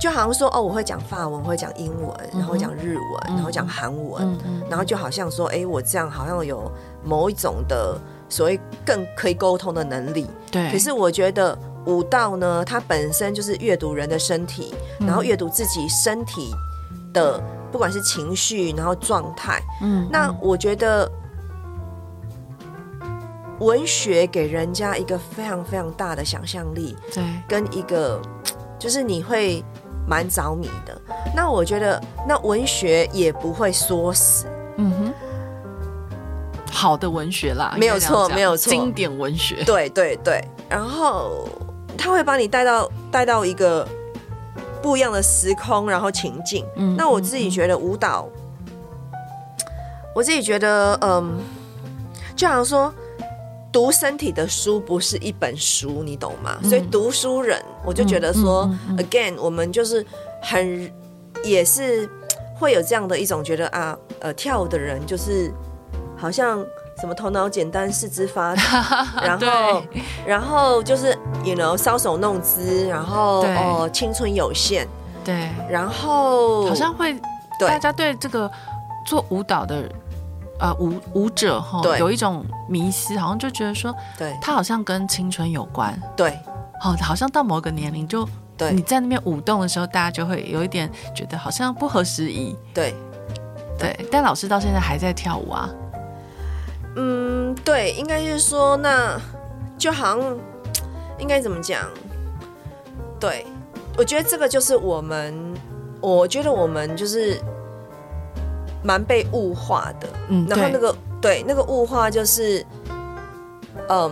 [0.00, 4.36] 就好像说哦，我会讲法文，我会讲英文，然后讲日文，然后讲韩文，
[4.68, 6.72] 然后就好像说，哎，我这样好像有
[7.04, 7.96] 某一种的。
[8.32, 10.70] 所谓更可以沟通的能力，对。
[10.70, 16.54] 可是我觉得舞蹈呢，它本身就是阅读人的身体，嗯、然后阅读自己身体
[17.12, 19.60] 的，不管是情绪，然后状态。
[19.82, 20.08] 嗯。
[20.12, 21.10] 那我觉得
[23.58, 28.22] 文学给人家一个非常非常大的想象力，对，跟一个
[28.78, 29.60] 就是你会
[30.10, 31.00] 蛮着迷的。
[31.36, 34.46] 那我觉得那文学也不会缩死。
[34.76, 35.12] 嗯哼。
[36.72, 40.42] 好的文学啦，没有错，没有错，经典文学，对对对。
[40.68, 41.48] 然后
[41.96, 43.86] 他会把你带到带到一个
[44.80, 46.64] 不一样的时空，然后情境。
[46.76, 48.28] 嗯，那我自己觉得舞蹈，
[48.66, 48.72] 嗯、
[50.14, 51.38] 我自己觉得，嗯，
[52.34, 52.92] 就好像说
[53.72, 56.58] 读身体的书不是一本书，你懂吗？
[56.62, 60.04] 嗯、所以读书人，我就觉得说、，again，我们就是
[60.42, 60.92] 很
[61.44, 62.08] 也是
[62.54, 65.52] 会有这样的一种觉得啊，呃，跳舞的人就是。
[66.16, 66.62] 好像
[67.00, 69.82] 什么头脑简单四肢发达， 然后
[70.26, 74.86] 然后就是 you know 搔首弄姿，然后哦青春有限，
[75.24, 77.14] 对，然后好像会
[77.58, 77.66] 对。
[77.66, 78.50] 大家对这个
[79.06, 79.90] 做舞蹈的
[80.60, 86.38] 呃舞舞者哈有一种迷思，好像就觉得说，对，他好像跟青春有关，对，
[86.80, 88.72] 好，好像到某个年龄就对。
[88.72, 92.94] 你在那边舞动的时候，大家就会有一点觉得好像不合时宜，对，
[93.78, 95.68] 对，但老师到现在还在跳舞啊。
[96.96, 99.18] 嗯，对，应该是说，那
[99.78, 100.38] 就好像
[101.18, 101.88] 应该怎么讲？
[103.18, 103.46] 对，
[103.96, 105.54] 我觉得这个就是我们，
[106.00, 107.40] 我觉得我们就是
[108.82, 110.08] 蛮被物化的。
[110.28, 112.64] 嗯，然后那个对，对那个物化就是，
[113.88, 114.10] 嗯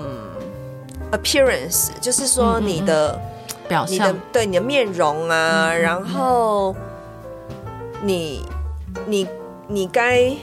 [1.12, 6.74] ，appearance，就是说你的嗯嗯表象，你的对你的面容啊，然后
[8.02, 8.44] 你
[9.06, 9.26] 你
[9.66, 10.34] 你该。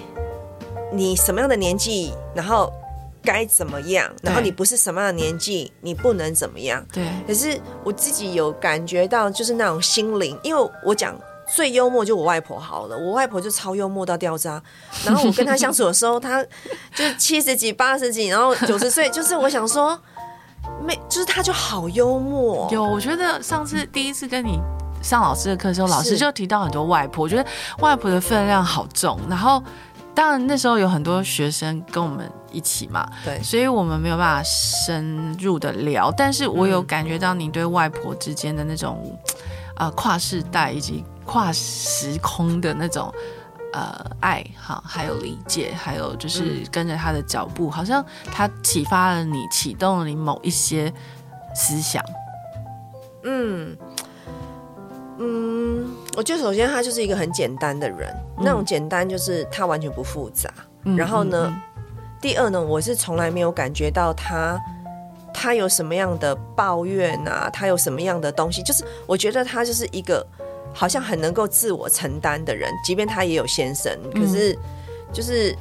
[0.91, 2.71] 你什么样的年纪，然后
[3.21, 4.09] 该怎么样？
[4.21, 6.85] 然后你不是什么样的年纪，你不能怎么样？
[6.93, 7.03] 对。
[7.27, 11.13] 可是我自己有感觉到，就是那种心灵，因为我讲
[11.47, 14.61] 最幽默就我外婆好了，我外婆就超幽默到掉渣。
[15.05, 16.43] 然后我跟她相处的时候，她
[16.95, 19.99] 就七十几、八十几，然后九十岁，就是我想说，
[20.81, 22.67] 没，就是她就好幽默。
[22.71, 24.59] 有，我觉得上次第一次跟你
[25.01, 27.45] 上老师的课的时候，老师就提到很多外婆，我觉得
[27.79, 29.61] 外婆的分量好重，然后。
[30.15, 36.09] 当然那时候有很多学生跟我们一起嘛，对，所以我们没有办法深入的聊。
[36.09, 39.19] 但是我有感觉到你对外婆之间的那种，
[39.75, 43.13] 呃跨世代以及跨时空的那种
[43.73, 50.93] 呃爱哈，还有理解，还有就是跟着他的脚步，嗯、好像他启发了你，启动了你某一些
[51.53, 52.03] 思想。
[53.23, 53.75] 嗯
[55.17, 60.49] 嗯，我觉得首先他就是一个很简单的人，嗯、那种简单就是他完全不复杂。
[60.83, 61.53] 嗯、然后呢，
[62.21, 64.59] 第二呢，我是从来没有感觉到他。
[65.37, 67.49] 他有什么样的抱怨啊？
[67.51, 68.63] 他有什么样的东西？
[68.63, 70.25] 就是我觉得他就是一个
[70.75, 74.55] 好像很能够自我承担的人，即便他也有先生，可是
[75.13, 75.55] 就是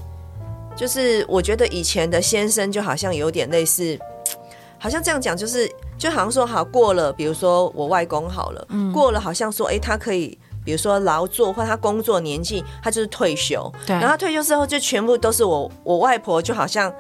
[0.77, 3.97] 就是我觉得以前的先生就好像有点类似，
[4.77, 16.93] 好像这样讲就是就好像说好过了，比如说我外公好了，过了好像说哎，他可以比如说劳作或他工作年纪，他就是退休，然后他退休之后就全部都是我我外婆，就好像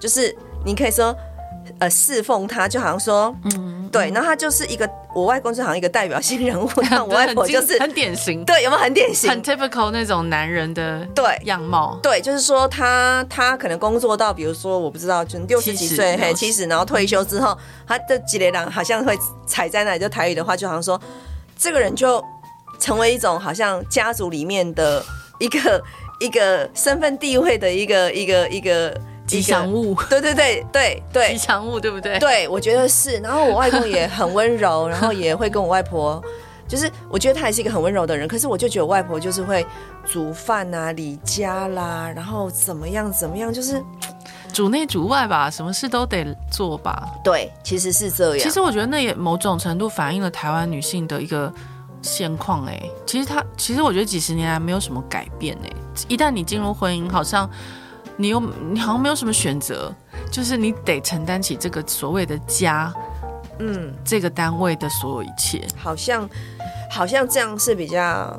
[0.00, 1.16] 就是你可以说。
[1.78, 21.00] 呃，侍奉他就好像说，嗯，对，然后他就是一个我外公，就好像一个代表性人物， 那我外婆就是很典型，对，有没有很典型，很 typical 那种男人的对样貌，对，就是说他他可能工作到，比如说我不知道，就六十几岁，嘿，七十，然后退休之后，他的几列人好像会踩在那里，就台语的话，就好像说
[21.58, 22.24] 这个人就
[22.78, 25.04] 成为一种好像家族里面的
[25.38, 25.82] 一个
[26.20, 28.60] 一个身份地位的一个一个一个。
[28.60, 29.00] 一个
[29.30, 32.18] 吉祥物， 对对对对对，吉祥物对不对？
[32.18, 33.18] 对，我觉得是。
[33.18, 36.22] 然后我外公也很温柔， 然后也会跟我外婆，
[36.68, 38.26] 就是我觉得他也是一个很温柔的人。
[38.26, 39.64] 可是我就觉得我外婆就是会
[40.04, 43.82] 煮饭啊、理家啦，然后怎么样怎么样，就是
[44.52, 47.08] 主内主外吧，什么事都得做吧。
[47.22, 48.38] 对，其实是这样。
[48.38, 51.52] 其实我觉得那也某种程度反映了台湾女性的一个
[52.02, 52.66] 现况。
[52.66, 55.56] 哎，其实她，其实我觉得几十年来没有什么改变。
[55.64, 55.70] 哎，
[56.08, 57.48] 一旦你进入婚姻，好像。
[58.20, 58.38] 你又
[58.70, 59.90] 你好像没有什么选择，
[60.30, 62.92] 就是你得承担起这个所谓的家，
[63.58, 66.28] 嗯，这个单位的所有一切，好像
[66.90, 68.38] 好像这样是比较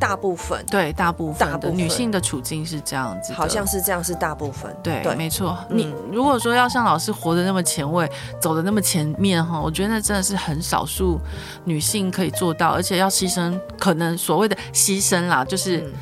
[0.00, 5.14] 大部分，对，大部分的女性的处境是这样子，好像是这样是大部分，对，对。
[5.14, 5.56] 没错。
[5.70, 11.20] 嗯、你如果说要像老师活得那么前卫，走得那么前面哈，我觉得那真的是很少数
[11.64, 15.78] 女性可以做到，而且要牺牲，可能所谓的牺牲啦，就是。
[15.78, 15.92] 嗯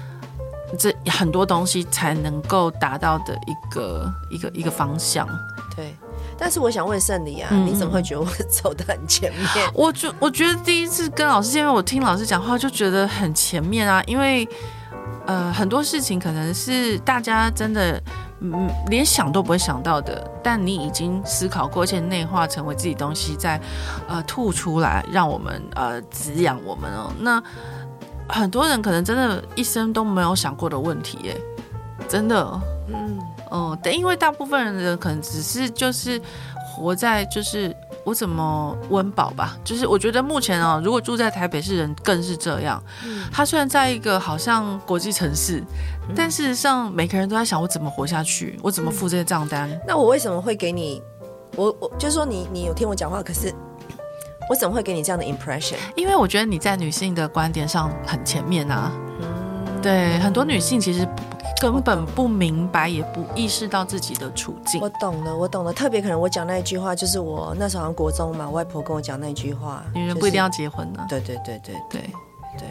[0.79, 5.29] 这很多东西才能够达到的一个一个一个方向，
[5.77, 5.95] 对。
[6.39, 9.47] 但是我想问胜理啊，嗯、你怎么会觉得我走的很前面？
[9.75, 14.49] 我觉我觉得第一次跟老师见面，我听老师讲话就觉得很前面啊，因为
[15.27, 18.03] 呃很多事情可能是大家真的
[18.41, 23.61] 嗯连想都不会想到的，但你已经思考过，而且内化成为自己东西，在
[24.09, 27.13] 呃吐出来，让我们呃滋养我们哦。
[27.21, 27.41] 那
[28.29, 31.41] 很多人可能真的一生都没有想过的问题，耶，
[32.09, 33.19] 真的，嗯
[33.51, 36.21] 哦，但因为大部分人可能只是就是
[36.57, 45.63] 活在就是我怎么温饱吧，就是我觉得目前啊，如果住在台北市人更是这样，嗯他虽然在一个好像国际城市，
[46.17, 49.71] 但事实上每个人都在想我怎么活下去，我怎么付这些账单。
[49.87, 51.03] 那我为什么会给你？
[51.55, 53.53] 我我就是说你你有听我讲话，可是。
[54.48, 55.76] 我怎么会给你这样的 impression？
[55.96, 58.92] 因为我觉得你在女性的观点上很前面啊。
[59.20, 61.07] 嗯，对，很多女性其实
[61.61, 64.81] 根本不明白，也不意识到自己的处境。
[64.81, 65.72] 我懂了，我懂了。
[65.72, 71.07] 特别可能我讲那一句话，就是我那时候好像国中嘛，我外婆跟我讲那句话：女人不一定要结婚呢。
[71.09, 72.00] 对对对对对
[72.59, 72.68] 对。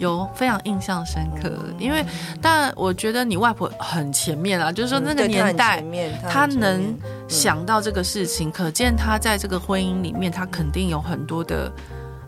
[0.00, 2.04] 有非常印象深刻，因为
[2.40, 5.84] 但我觉得你外婆很前面啊，就是说那个年代，
[6.28, 6.96] 她能
[7.28, 11.70] 想到这个事情，可见她在这个婚姻里面，她肯定有很多的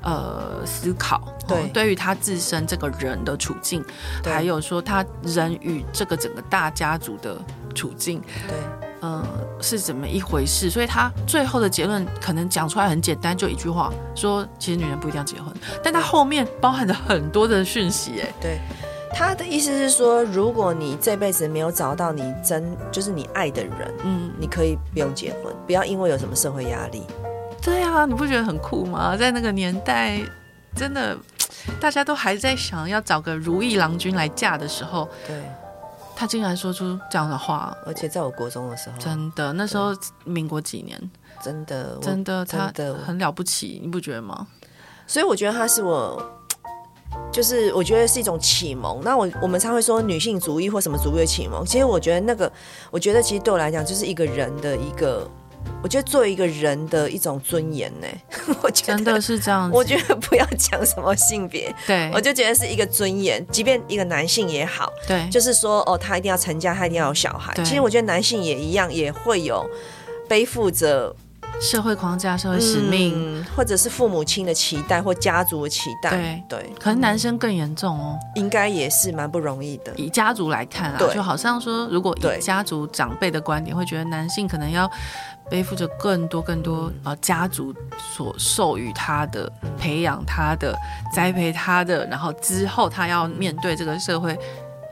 [0.03, 1.23] 呃思考，
[1.55, 3.85] 对，对于他自身这个人的处境，
[4.25, 7.37] 还有说他人与这个整个大家族的
[7.75, 8.57] 处境，对。
[9.05, 9.27] 嗯、呃，
[9.61, 10.71] 是怎么一回事？
[10.71, 18.61] 所以他最后的结论可能讲出来很简单，就一句话，说其实女人不一定要结婚，但他后面包含着很多的讯息，哎，对，
[19.13, 27.03] 他的意思是说，如果你这辈子没有找到你真就是你爱的人，嗯，你可以不用结婚，不要因为有什么社会压力。
[27.61, 29.17] 对啊，你不觉得很酷吗？
[29.17, 30.21] 在那个年代，
[30.75, 31.17] 真的
[31.81, 35.43] 大家都还在想要找个如意郎君来嫁的时候，对。
[36.15, 39.93] 他竟然说出这样的话，而且在我国中的时候，真的那时候
[40.25, 41.11] 民国几年，
[41.43, 44.47] 真的真的他的很了不起，你不觉得吗？
[45.05, 46.23] 所以我觉得他是我，
[47.33, 49.01] 就是我觉得是一种启蒙。
[49.03, 52.53] 那我我们常会说女性主义或什么主义的启蒙，其实我觉得那个，
[52.93, 55.29] 我觉得其实对我来讲就是一个人的一个。
[55.83, 58.07] 我觉得作为一个人的一种尊严呢，
[58.63, 59.71] 我觉得真的是这样。
[59.73, 67.53] 我觉得不要讲什么性别，对，我就觉得是一个尊严，即便一个男性也好，对，就是说哦，他一定要成家，他一定要有小孩。
[67.65, 69.69] 其实我觉得男性也一样，也会有
[70.29, 71.15] 背负着
[71.63, 76.11] 社会框架、社会使命，嗯、或者是父母亲的期待或家族的期待。
[76.11, 79.93] 对对，可能男生更严重哦，应该也是蛮不容易的。
[79.97, 84.91] 以家族来看啊，就好像说，如果以家族长辈的观点，会觉得男性可能要
[85.49, 90.77] 背负着更多更多呃家族所授予他的、培养他的、
[91.15, 94.33] 栽培他的，然后之后他要面对这个社会，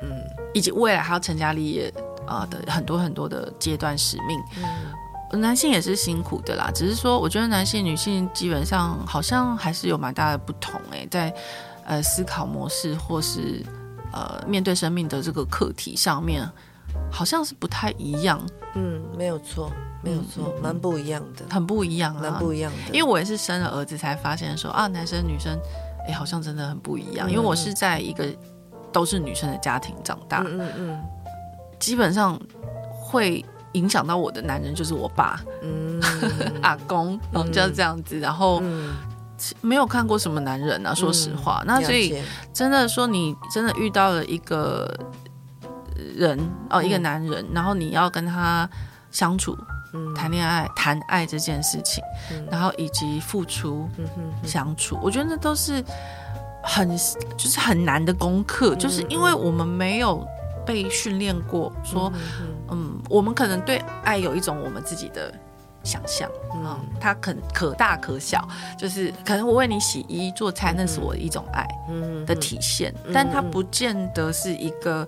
[0.02, 0.08] 嗯，
[0.54, 1.92] 以及未来还要成家立业
[2.26, 4.40] 啊、呃、的很多很多的阶段使命。
[4.58, 4.64] 嗯
[5.32, 11.32] 男性也是辛苦的啦，只是说，我觉得男性、女性基本上好像还是有蛮大的不同诶，在
[11.84, 13.64] 呃思考模式或是
[14.12, 16.44] 呃面对生命的这个课题上面，
[17.12, 18.44] 好像是不太一样。
[18.74, 19.70] 嗯，没有错，
[20.02, 22.92] 没有错，蛮、嗯、不一样的，很不一样啊，蛮不一样的。
[22.92, 25.56] 因为我也是生了儿子才发现说啊，男生女生
[26.08, 27.28] 哎，好像真的很不一样。
[27.28, 28.26] 嗯、因为我是在一个
[28.92, 31.04] 都是女生的家庭长大，嗯嗯，嗯，
[31.78, 32.36] 基本上
[32.90, 33.44] 会。
[33.72, 36.00] 影响到我的男人就是我爸，嗯，
[36.62, 38.60] 阿公，然后就是这样子，然后
[39.60, 41.62] 没有看过什么男人啊，说实话。
[41.66, 42.20] 那所以
[42.52, 44.92] 真的说，你真的遇到了一个
[46.16, 48.68] 人哦，一个男人，然后你要跟他
[49.10, 49.56] 相处，
[50.16, 52.02] 谈恋爱，谈爱这件事情，
[52.50, 53.88] 然后以及付出，
[54.42, 55.82] 相处，我觉得那都是
[56.64, 56.88] 很
[57.36, 60.26] 就是很难的功课，就是因为我们没有。
[60.70, 62.12] 被训练过，说，
[62.70, 65.34] 嗯，我们可能对爱有一种我们自己的
[65.82, 68.46] 想象，嗯，它可可大可小，
[68.78, 71.66] 就是可能我为你洗衣做菜，那是我一种爱
[72.24, 75.06] 的体现，但它不见得是一个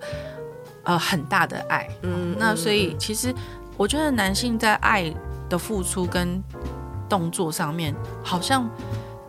[0.83, 3.33] 呃很大的爱，嗯，那所以其实
[3.77, 5.15] 我觉得男性在爱
[5.49, 6.43] 的付出跟
[7.09, 7.95] 动作上面
[8.25, 8.69] 好像。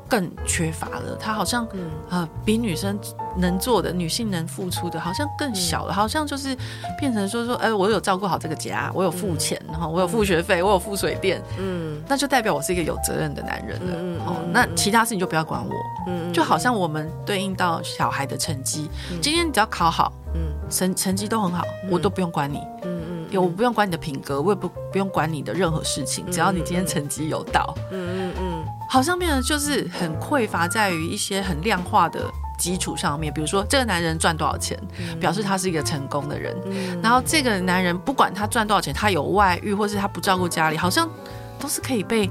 [0.07, 2.97] 更缺乏了，他好像、嗯、呃比女生
[3.37, 6.55] 能做的，女性能付出的，好像更小了，嗯、好像就是
[6.99, 15.73] 变成说说，哎、欸，我有照顾好这个家，我有付钱，然后、嗯、我有付学费，嗯、我有付水电，嗯，那就代表我是一个有责任的男人了，嗯、哦，那其他事情就不要管我，
[16.07, 28.22] 嗯，就好像我们对应到小孩的成绩，嗯、今天你只要考好，嗯，成成绩都很好，我都不用管你，嗯嗯，我不用管你的品格，我也不不用管你的任何事情，只要你今天成绩有到，嗯。
[28.87, 34.79] 好像变得就是很匮乏，在于一些很量化的基础上面，比如说这个男人赚多少钱，
[35.19, 36.55] 表示他是一个成功的人。
[37.01, 41.09] 然后这个男人不管他赚多少钱，他有外遇或是他不照顾家里，好像
[41.59, 42.29] 都是可以被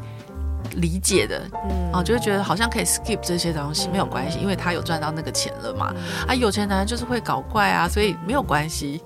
[0.76, 1.42] 理解的。
[1.68, 5.92] 嗯啊，就会觉得好像可以 skip 这些东西没有关系，因为他有赚到那个钱了嘛。
[6.28, 9.02] 啊，有钱男人就是会搞怪啊，所以没有关系。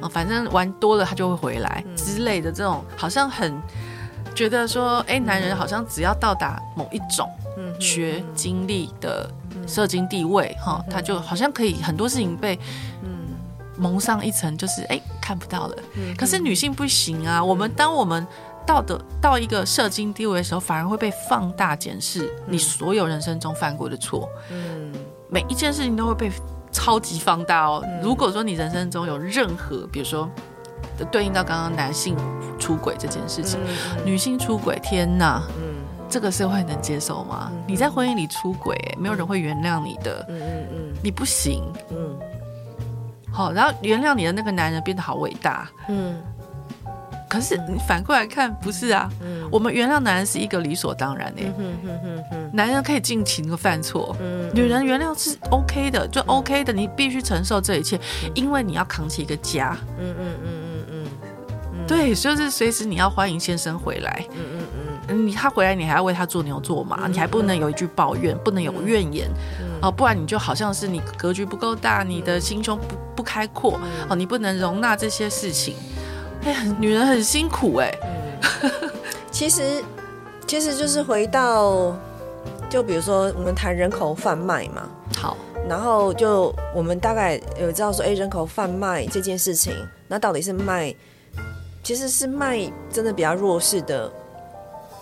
[0.00, 3.60] 啊，反正玩多了他就会回来之类的这种，好像很。
[4.34, 7.28] 觉得说，哎，男人好像只要到达某一种
[7.78, 9.30] 学经历的
[9.66, 12.58] 社经地位，哈，他就好像可以很多事情被
[13.76, 15.76] 蒙上一层，就是哎看不到了。
[16.16, 18.26] 可是女性不行啊，我们当我们
[18.66, 24.92] 到的到一个社经地位的时候，反而会被放大检视你所有人生中犯过的错，嗯，
[25.28, 26.30] 每一件事情都会被
[26.70, 27.84] 超级放大哦。
[28.02, 30.28] 如果说你人生中有任何，比如说。
[31.04, 32.16] 对应到刚刚男性
[32.58, 35.74] 出轨这件事情，嗯、女性出轨，天哪，嗯，
[36.08, 37.50] 这个社会能接受吗？
[37.52, 42.16] 嗯、你在婚姻里出轨，没有人会原谅你的，嗯嗯嗯，你不行，嗯，
[43.32, 46.14] 好，然后原谅你的那个男人变得好伟大，嗯。
[47.28, 49.10] 可是你反过来看，不是啊？
[49.22, 51.40] 嗯、我们原谅男人是一个理所当然的。
[51.56, 56.74] 嗯嗯嗯嗯、男人可以尽情的犯错，嗯、女人原谅是 OK 的，就 OK 的。
[56.74, 59.74] 你必须承受这一切，嗯、因为你要扛起一个家。
[59.98, 60.71] 嗯嗯嗯
[61.86, 64.24] 对，就是随时你要欢迎先生回来。
[64.30, 65.26] 嗯嗯嗯。
[65.26, 69.28] 你他回来，你还要为他做牛做马，嗯、你还不能有一句抱怨，不能有怨言。
[69.82, 73.78] 哦，不然你就好像是你格局不够大，你的心胸不不开阔。
[73.82, 75.74] 嗯、哦，你不能容纳这些事情。
[76.44, 77.92] 哎呀，女人很辛苦哎、
[79.30, 79.84] 其实，
[80.46, 81.96] 其实就是回到，
[82.70, 84.88] 就比如说我们谈人口贩卖嘛。
[85.16, 85.36] 好，
[85.68, 89.74] 然后就我们大概有知道说，哎，人口贩卖这件事情，
[90.08, 90.94] 那到底是卖，
[91.92, 92.58] 其实是卖
[92.90, 94.10] 真的比较弱势的，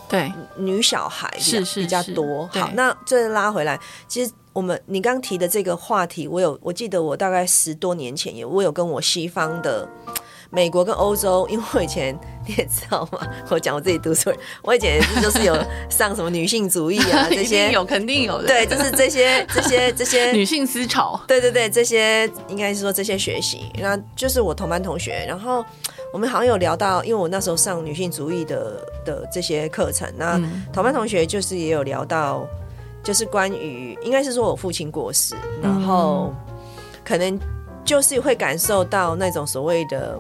[0.09, 2.49] 对，女小孩是是比较多。
[2.49, 3.79] 好，那这拉回来，
[4.09, 9.89] 其实我们你刚提的这个话题，我有我记得我大概十多年前也我有跟我西方的。
[10.53, 12.13] 美国跟欧洲，因为我以前
[12.45, 13.21] 你也知道嘛，
[13.51, 15.57] 我讲我自己读书，我以前就是有
[15.89, 20.33] 上什么女性主义啊 这些，有肯定有的，对，就是这些这些这些。
[20.35, 25.65] 女性思潮，对对对，这些应该是说这些学习，那就是我同班同学，然后
[26.13, 30.41] 我们好像有聊到，因为我那时候上女性主义的的这些课程，那
[30.73, 32.47] 同班同学就是也有聊到，
[33.03, 36.35] 就是关于应该是说我父亲过世，然后
[37.05, 37.39] 可能
[37.85, 40.19] 就是会感受到那种所谓的。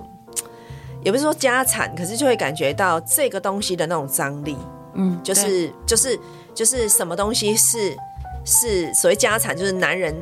[1.02, 4.54] 也不是说家产，可是就会感觉到这个东西的那种张力，
[4.92, 6.20] 嗯，就是就是
[6.54, 7.96] 就是什么东西是
[8.44, 10.14] 是所谓家产，就是男人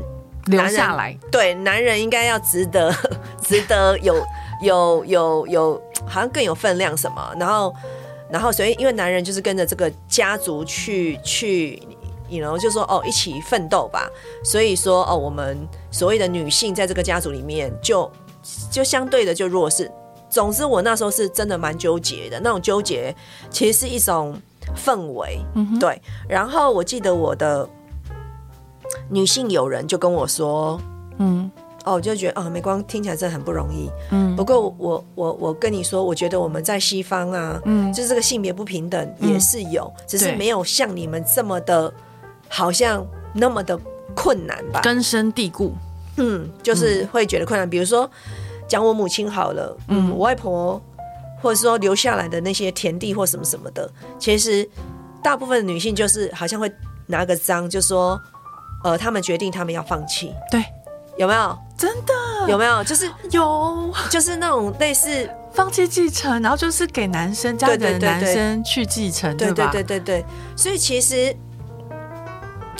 [0.46, 2.94] 留下来，对，男人应该要值得
[3.42, 4.14] 值得有
[4.62, 7.74] 有有有，好像更有分量什么，然后
[8.30, 11.82] 然后所以因为男人就是跟着这个家族去去。
[12.30, 14.06] 你 you know, 就说哦，一起奋斗吧。
[14.44, 15.56] 所以说哦，我们
[15.90, 18.04] 所谓的女性在这个家族里面就，
[18.42, 19.90] 就就相对的就弱势。
[20.28, 22.38] 总之，我那时候是真的蛮纠结的。
[22.38, 23.16] 那种纠结
[23.48, 24.38] 其实是一种
[24.76, 25.98] 氛围，嗯、对。
[26.28, 27.66] 然后我记得我的
[29.08, 30.78] 女性友人就跟我说，
[31.16, 31.50] 嗯，
[31.88, 33.90] 哦，我就觉得哦，美光听起来真的很不容易。
[34.10, 41.92] 嗯，不过我我我跟你说，我觉得我们在西方啊，嗯，就是这个性别不平等也是有，嗯、只是没有像你们这么的。
[42.50, 43.78] 好像那么的
[44.14, 45.74] 困难吧，根深蒂固。
[46.16, 47.68] 嗯，就是会觉得困难。
[47.68, 48.10] 嗯、比如说，
[48.66, 50.80] 讲我母亲好了，嗯，我外婆，
[51.42, 53.86] 或者说留下来的那些田地或什么什么的，
[54.18, 54.66] 其实
[55.22, 56.72] 大部分的女性就是好像会
[57.06, 58.18] 拿个章，就说，
[58.82, 60.32] 呃，他们决定他们要放弃。
[60.50, 60.64] 对，
[61.18, 61.58] 有没有？
[61.76, 62.14] 真的
[62.48, 62.82] 有没有？
[62.84, 70.24] 就是有，就是那种类似放弃继承，然后就是给男生家里的男生去继承，对对对对对。
[70.56, 71.36] 所以其实。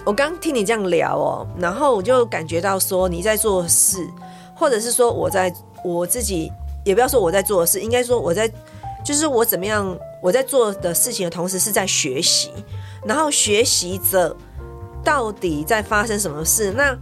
[0.05, 4.09] 我刚听你这样聊哦，然后我就感觉到说你在做事，
[4.55, 5.53] 或者是说我在
[5.85, 6.51] 我自己，
[6.83, 8.51] 也不要说我在做事，应该说我在，
[9.05, 12.51] 就是我怎么样，我在做的事情的同时是在学习，
[13.05, 14.35] 然后学习着
[15.05, 16.73] 到底在发生什么事。
[16.75, 16.97] 那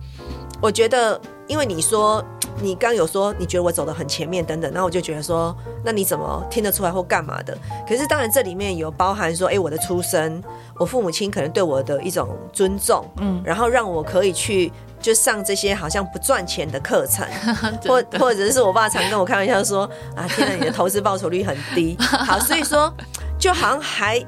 [0.67, 2.21] 我觉得，因为你说
[2.61, 7.57] 你刚有说你觉得我走得很前面等等，那我就觉得说，那你怎么听得出来或干嘛的？
[7.89, 10.43] 可是当然这里面有包含说，哎，我的出身。
[10.77, 17.25] 我父母亲可能对我的一种尊重，嗯，然后让我可以去就上这些好像不赚钱的课程，
[17.87, 22.93] 或或者是我爸常跟我开玩笑说啊，天哪，你的投资报酬率很低，好，所以说
[23.39, 24.19] 就好像还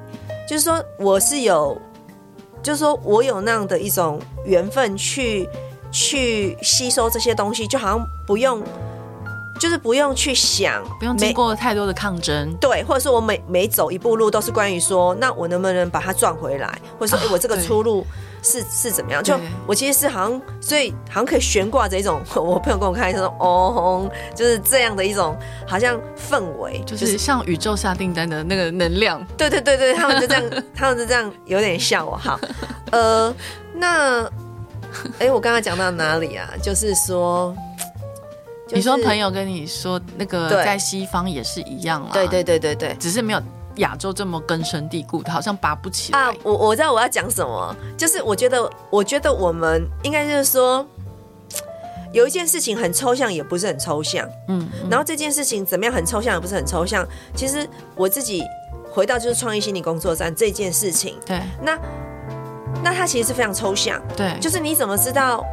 [0.48, 1.76] 就是说我是有，
[2.62, 5.46] 就是说我有那样的一种缘分去
[5.90, 8.62] 去吸收这些东西，就好像不用。
[9.60, 18.06] 就是不用去想，不用经过太多的抗争，对，或者说我每每走一步路都是关于说，那我能不能把它赚回来，或者说，哎、欸，我这个出路
[18.40, 19.20] 是、哦、是怎么样？
[19.20, 19.34] 就
[19.66, 25.36] 我其实是好像，所以好像可以悬挂着一种， 我朋友跟我开说，哦，就是这样的一种
[25.66, 29.20] 好像氛围，就是像宇宙下订单的那个能量。
[29.36, 32.16] 对对对对，他们就这样， 他们就这样有点像我。
[32.16, 32.38] 好，
[32.92, 33.34] 呃，
[33.74, 34.30] 那，
[35.18, 36.50] 哎、欸，我刚刚讲到哪里啊？
[36.62, 37.54] 就是说。
[38.66, 43.40] 就是、你说朋友跟你说那个在西方也是一样啊，对对对对对，只是没有
[43.76, 46.18] 亚洲这么根深蒂固，好像拔不起来。
[46.18, 50.86] 啊，我我知道我要讲什么，就是我觉得我觉得我们应该就是说，
[52.12, 57.08] 有一件事情很抽象，也不是很抽象，嗯，嗯，然后这件事情怎么样很抽象，也不是很抽象。
[57.34, 57.66] 其实
[57.96, 58.44] 我自己
[58.92, 61.78] 回到就是创意心理工作站这件事情，对，那
[62.82, 65.44] 那它其实是非常抽象，对，就是你怎么知道？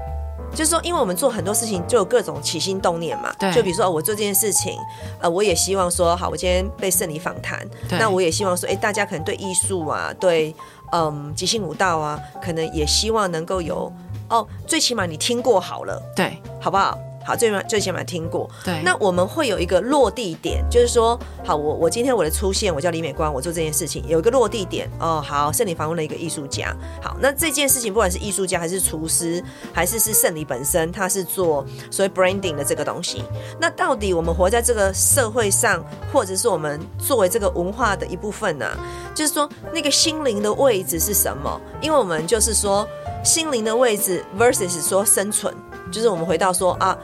[0.53, 3.51] 就是说，因为我们做很多事情就有各种起心动念嘛，对。
[3.51, 4.77] 就比如说，我做这件事情，
[5.19, 7.59] 呃，我也希望说，好，我今天被圣礼访谈，
[7.89, 10.55] 对那我也希望说，哎，大家可能对艺术啊，对，
[10.93, 13.91] 嗯，即兴舞蹈啊，可能也希望能够有，
[14.29, 16.97] 哦，最起码你听过好了，对，好不好？
[17.25, 18.49] 好，最起码最起码听过。
[18.63, 24.89] 对，那我们会有一个落地点，就是说，好，我我今天我的出现，我叫李美光，我做这件事情有一个落地点。
[24.99, 26.75] 哦，好，圣礼访问了一个艺术家。
[27.01, 33.23] 好，那这件事情不管是艺术家还是厨师，还是是圣礼本身，他是做所谓 branding 的这个东西。
[33.59, 38.77] 那到底我们活在这个社会上，或者是我们作为这个文化的一部分呢、啊？
[39.15, 41.59] 就是说，那个心灵的位置是什么？
[41.81, 42.87] 因为我们就是说，
[43.23, 45.53] 心灵的位置 versus 说生存，
[45.95, 46.97] 就是我们回到说啊。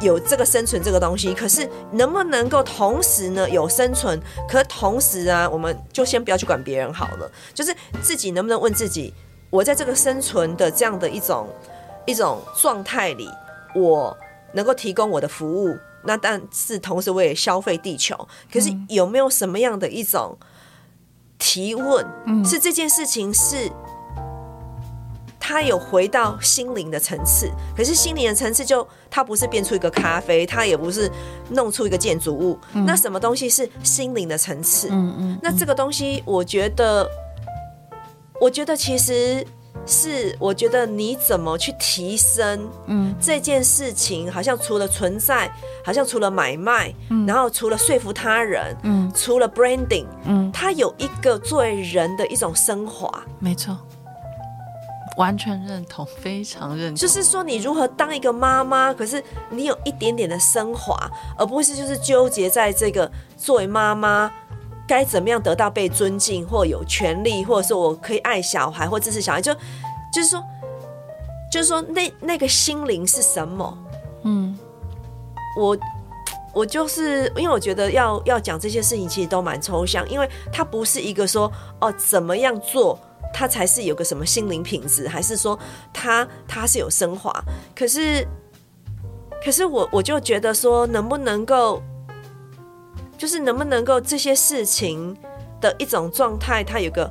[0.00, 4.18] 有这个生存这个东西，可是能不能够同时呢有生存？
[4.48, 9.12] 可同时啊，我们就先不要去管别人好了，就是自己能不能问自己：
[9.50, 11.46] 我在这个生存的这样的一种
[12.06, 13.28] 一种状态里，
[13.74, 14.16] 我
[14.54, 18.16] 能够提供我的服务，那但是同时我也消费地球。
[18.50, 20.38] 可是有没有什么样的一种
[21.38, 22.06] 提问？
[22.24, 23.70] 嗯，是这件事情是？
[25.48, 31.08] 他有回到心灵的层次，可是心灵的层次就它不是变出一个咖啡，它也不是
[31.50, 32.58] 弄出一个建筑物。
[32.72, 34.88] 嗯、那什么东西是心灵的层次？
[34.90, 35.16] 嗯嗯。
[35.20, 37.08] 嗯，那这个东西，我觉得，
[38.40, 39.46] 我觉得其实
[39.86, 45.48] 是，我觉得你怎么去提升，嗯，这件事情，好像除了存在，
[45.84, 53.78] 好像除了买卖，嗯、然后除了说服他人，嗯，除了 branding，嗯，它有一个作为人的一种升华，没错。
[55.16, 56.96] 完全认同， 非常认同。
[56.96, 60.96] 就是说，你如何当一个妈妈，可是你有一点点的升华，
[61.36, 64.30] 而不是就是纠结在这个作为妈妈
[64.86, 69.52] 该怎么样得到被尊敬，或有权利，或者说我可以爱小孩或支持小孩，就
[70.12, 70.42] 就是说，
[71.50, 73.78] 就是说那那个心灵是什么？
[74.22, 74.58] 嗯，
[75.58, 75.76] 我
[76.52, 81.50] 我就是因为我觉得要要讲这些事情，其实都蛮抽象，因为它不是一个说
[81.80, 82.98] 哦怎么样做，
[83.32, 85.58] 他才是有个什么心灵品质，还是说
[85.92, 87.32] 他他是有升华？
[87.74, 88.26] 可是
[89.44, 91.82] 可是我我就觉得说，能不能够？
[93.18, 95.16] 就是能不能够这些事情
[95.58, 97.10] 的一种状态，它有个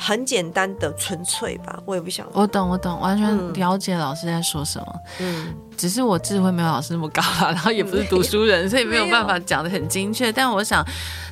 [0.00, 2.26] 很简单的纯粹吧，我也不想。
[2.32, 4.94] 我懂，我懂，完全了解老师在说什么。
[5.20, 10.32] 嗯，只是我智慧没有老师那么高啦， 然后也不是读书人，嗯、所以没有办法讲的很精确。
[10.32, 10.82] 但我想，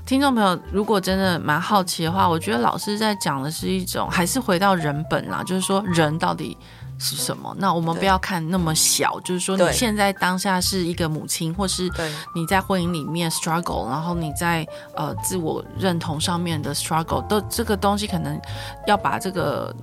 [0.05, 6.57] 听众朋友如果真的蛮好奇的话，我觉得老师在讲的是一种，还是回到人本啦，就是说人到底。
[6.99, 7.55] 是什么？
[7.59, 11.89] 那我们不要看那么小，就是说你现在当下是一个母亲，或是
[12.35, 18.41] 你在婚姻里面 struggle，然后你在呃自我认同上面的 struggle，都这个东西可能
[18.87, 19.75] 要把这个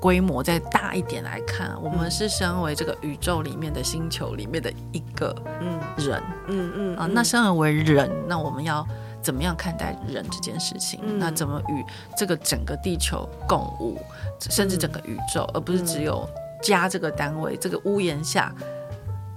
[0.00, 1.76] 规模再大一点来看。
[1.82, 8.86] 我们是身为这个宇宙里面的星球里面的一个嗯人，嗯嗯啊，那身为人，那我们要
[9.20, 11.00] 怎么样看待人这件事情？
[11.18, 11.84] 那怎么与
[12.16, 14.00] 这个整个地球共舞，
[14.40, 16.26] 甚至整个宇宙，而不是只有。
[16.62, 18.50] 家这个单位，这个屋檐下，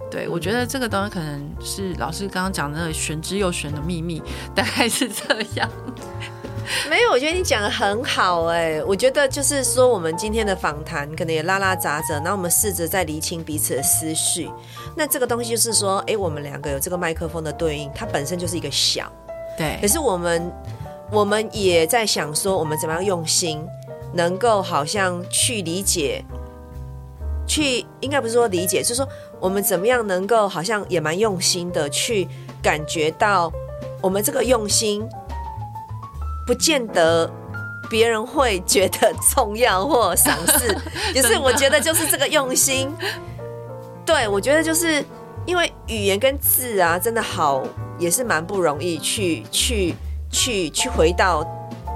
[0.10, 4.22] 对，我觉得这个东西可能是老师刚刚讲的那个玄之又玄的秘密，
[4.56, 5.70] 大概是这样。
[6.90, 14.50] 没有，我觉得你讲的很好哎，我觉得就是说，我们今天的访谈可能也拉拉杂杂，然后我们试着在厘清彼此的思绪。
[14.96, 19.12] 那这个东西就是说，哎，我们两个有这个麦克风的对应，它本身就是一个小，
[19.56, 19.78] 对。
[19.80, 20.52] 可是我们
[21.12, 23.64] 我们也在想说，我们怎么样用心，
[24.12, 26.26] 能够好像去理解。
[27.48, 29.08] 去应该不是说理解，就是说
[29.40, 32.28] 我们怎么样能够好像也蛮用心的去
[32.62, 33.52] 感觉到
[34.02, 35.08] 我们这个用心，
[36.46, 37.32] 不见得
[37.90, 40.76] 别人会觉得重要或赏识，
[41.14, 42.92] 也是我觉得就是这个用心。
[44.06, 45.04] 对，我觉得就是
[45.46, 47.64] 因为语言跟字啊，真的好
[47.98, 49.96] 也是蛮不容易去去
[50.32, 51.44] 去去回到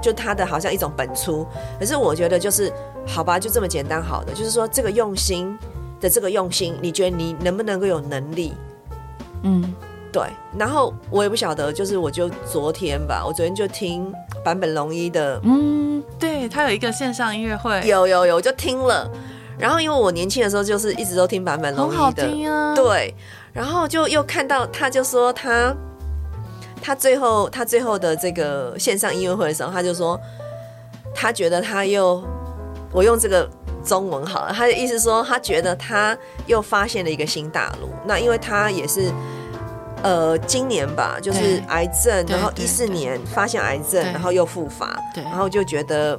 [0.00, 1.46] 就他的好像一种本初，
[1.78, 2.72] 可是我觉得就是。
[3.06, 4.00] 好吧，就这么简单。
[4.00, 5.58] 好的，就是说这个用心
[6.00, 8.52] 的这个用心，你觉得你能不能够有能力？
[9.42, 9.74] 嗯，
[10.12, 10.22] 对。
[10.56, 14.12] 然后我也不晓得，就是我就昨天吧，我昨天就听
[14.44, 19.10] 坂本龙一的，嗯，对，他有一个线上音乐会，有有有，我就听了。
[19.58, 22.74] 然后因为我年轻的时候就是一直都听坂本龙一的，很好听啊。
[22.76, 23.14] 对，
[23.54, 25.74] 然后就又看到他就说他
[26.82, 30.20] 他最后他最后的这个线上音乐会的时候，他就说
[31.14, 32.22] 他觉得他又。
[32.92, 33.48] 我用这个
[33.84, 37.88] 中文好了，他的意思说，他觉得他又发现了一个新大陆。
[38.04, 39.12] 那因为他也是，
[40.02, 46.18] 呃，今年吧，就是癌症，然后一四年发现癌症，然后又复发，然后就觉得，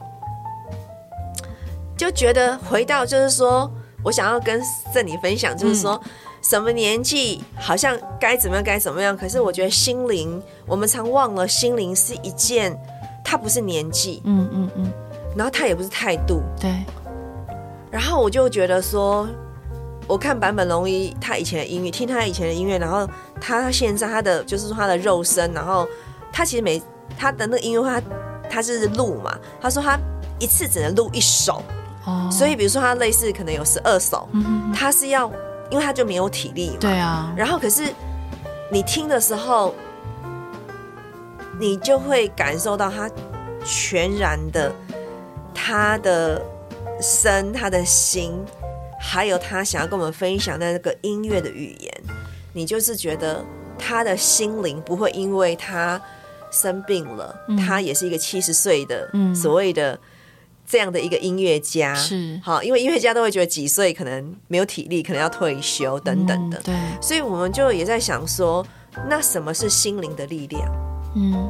[1.98, 3.70] 就觉得回到就是说，
[4.06, 4.62] 我想要跟
[4.94, 6.02] 这里分享，就是说，
[6.42, 12.76] 什么年纪好像该怎么样该怎么样，可是我觉得心灵，我们常忘了，心灵是一件，
[13.24, 14.92] 它不是年纪，嗯嗯嗯。
[15.36, 16.72] 然后它也不是态度，对。
[17.90, 19.28] 然后我就觉得说，
[20.08, 23.08] 我看坂本龙一他以前的音乐，听他以前的音乐，然后
[23.40, 25.88] 他现在他的就是说他的肉身，然后
[26.34, 26.82] 他其实每
[27.18, 28.02] 他的那个音乐会，他
[28.50, 30.00] 他是录嘛，他说他
[30.40, 31.62] 一次只能录一首，
[32.06, 32.30] 哦。
[32.32, 35.32] 所以比如说他类似可能有十二首，嗯，他是要，
[35.72, 37.34] 因为他就没有体力嘛，对啊。
[37.36, 37.92] 然后可是
[38.72, 39.74] 你听的时候，
[41.60, 43.10] 你就会感受到他
[43.66, 44.72] 全然的。
[45.64, 46.42] 他的
[47.00, 48.34] 身，他的心，
[49.00, 51.94] 还有他想要跟我们分享的那个音乐的语言，
[52.52, 53.46] 你就是觉得
[53.78, 56.02] 他的心灵不会因为他
[56.52, 59.98] 生病了，嗯、他也是一个七十岁的、嗯、所谓的
[60.72, 62.40] 这样的一个音乐家，是。
[62.42, 68.66] 好，因为音乐家都会觉得几岁可能没有体力，可能要退休等等的，嗯、对，所以我们就也在想说，
[69.10, 70.62] 那什么是心灵的力量？
[71.16, 71.50] 嗯，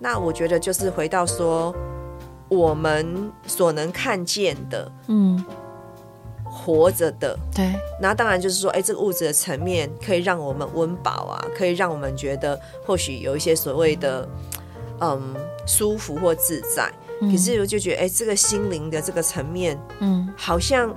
[0.00, 1.72] 那我觉得就是回到说。
[2.52, 5.40] 我们所能看见的，嗯，
[6.44, 14.28] 活着的，对，那当然就是说，哎，这个物质的层面可以让我们温饱啊，可以让我们觉得或许有一些所谓的，
[14.98, 15.32] 嗯，
[15.64, 16.92] 舒服或自在。
[17.20, 20.94] 嗯，可是我就觉得，哎，这个心灵的这个层面，嗯，好像，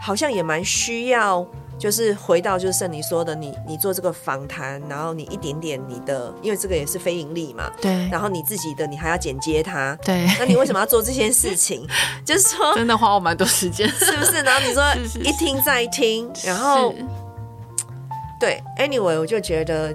[0.00, 1.46] 好像也蛮需要。
[1.78, 8.08] 就是回到就是圣你说的，你你做这个访谈，然后你一点点你的，因为这个也是非盈利嘛，对。
[8.08, 10.24] 然后你自己的，你还要剪接它，对。
[10.38, 11.84] 那你为什么要做这件事情？
[12.24, 14.42] 就是说，真的花我蛮多时间， 是不是？
[14.42, 14.84] 然后你说
[15.28, 16.94] 一听再听，然后
[18.38, 19.92] 对，anyway，我就觉得，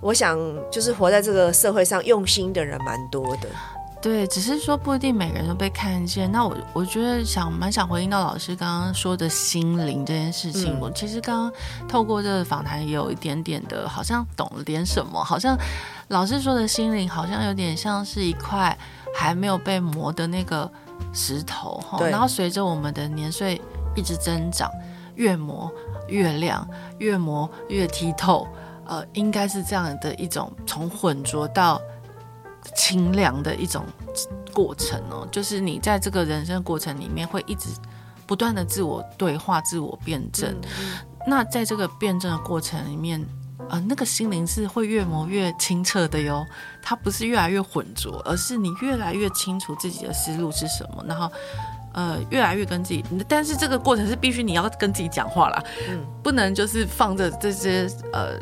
[0.00, 0.36] 我想
[0.68, 3.48] 就是活在这个社会上用心的人蛮多的。
[4.00, 6.30] 对，只是说不一定每个人都被看见。
[6.30, 10.78] 那我我觉得想蛮想回应到老师刚刚说的心灵这件事情。
[10.78, 11.52] 嗯、我其实刚刚
[11.88, 15.22] 透过这个访谈也有一点点的，好像懂了点什么。
[15.22, 15.58] 好像
[16.08, 18.76] 老师说的心灵，好像有点像是一块
[19.12, 20.70] 还没有被磨的那个
[21.12, 21.98] 石头哈。
[22.08, 23.60] 然后随着我们的年岁
[23.96, 24.70] 一直增长，
[25.16, 25.68] 越磨
[26.06, 26.64] 越亮，
[26.98, 28.46] 越磨越剔透。
[28.86, 31.80] 呃，应该是这样的一种从浑浊到。
[32.74, 33.84] 清凉的一种
[34.52, 37.68] 过程哦，就是你在这个人生过程里面会一直
[38.26, 40.54] 不断的自我对话、自我辩证。
[40.80, 43.24] 嗯、那在这个辩证的过程里面，
[43.70, 46.44] 呃，那个心灵是会越磨越清澈的哟。
[46.82, 51.30] 它不是越来越浑浊，而是你越来越清楚自己的思路是什么，然后
[51.94, 53.04] 呃，越来越跟自己。
[53.26, 58.38] 但是这个过程是必须你要跟自己讲话啦，嗯，不能就是放着这些呃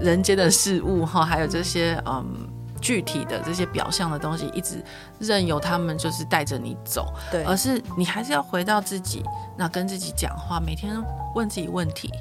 [0.00, 2.48] 人间的事物哈，还有这些嗯。
[2.82, 4.84] 嗯具体的这些表象的东西，一直
[5.20, 9.22] 任由他们就是带着你走，对，而是你还是要回到自己，
[9.56, 11.00] 那跟自己讲话，每天
[11.36, 12.12] 问自己问题，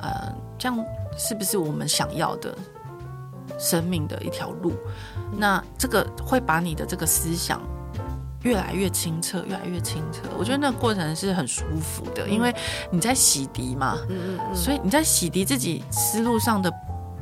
[0.00, 0.84] 呃，这样
[1.16, 2.52] 是不是我们想要的
[3.56, 4.72] 生命的一条路？
[5.38, 7.62] 那这个会把你的这个思想
[8.42, 10.22] 越来越清澈，越来越清澈。
[10.36, 12.52] 我觉得那个过程是很舒服的，因为
[12.90, 16.68] 你在洗涤嘛，嗯嗯嗯，所以你在洗涤自己思路上的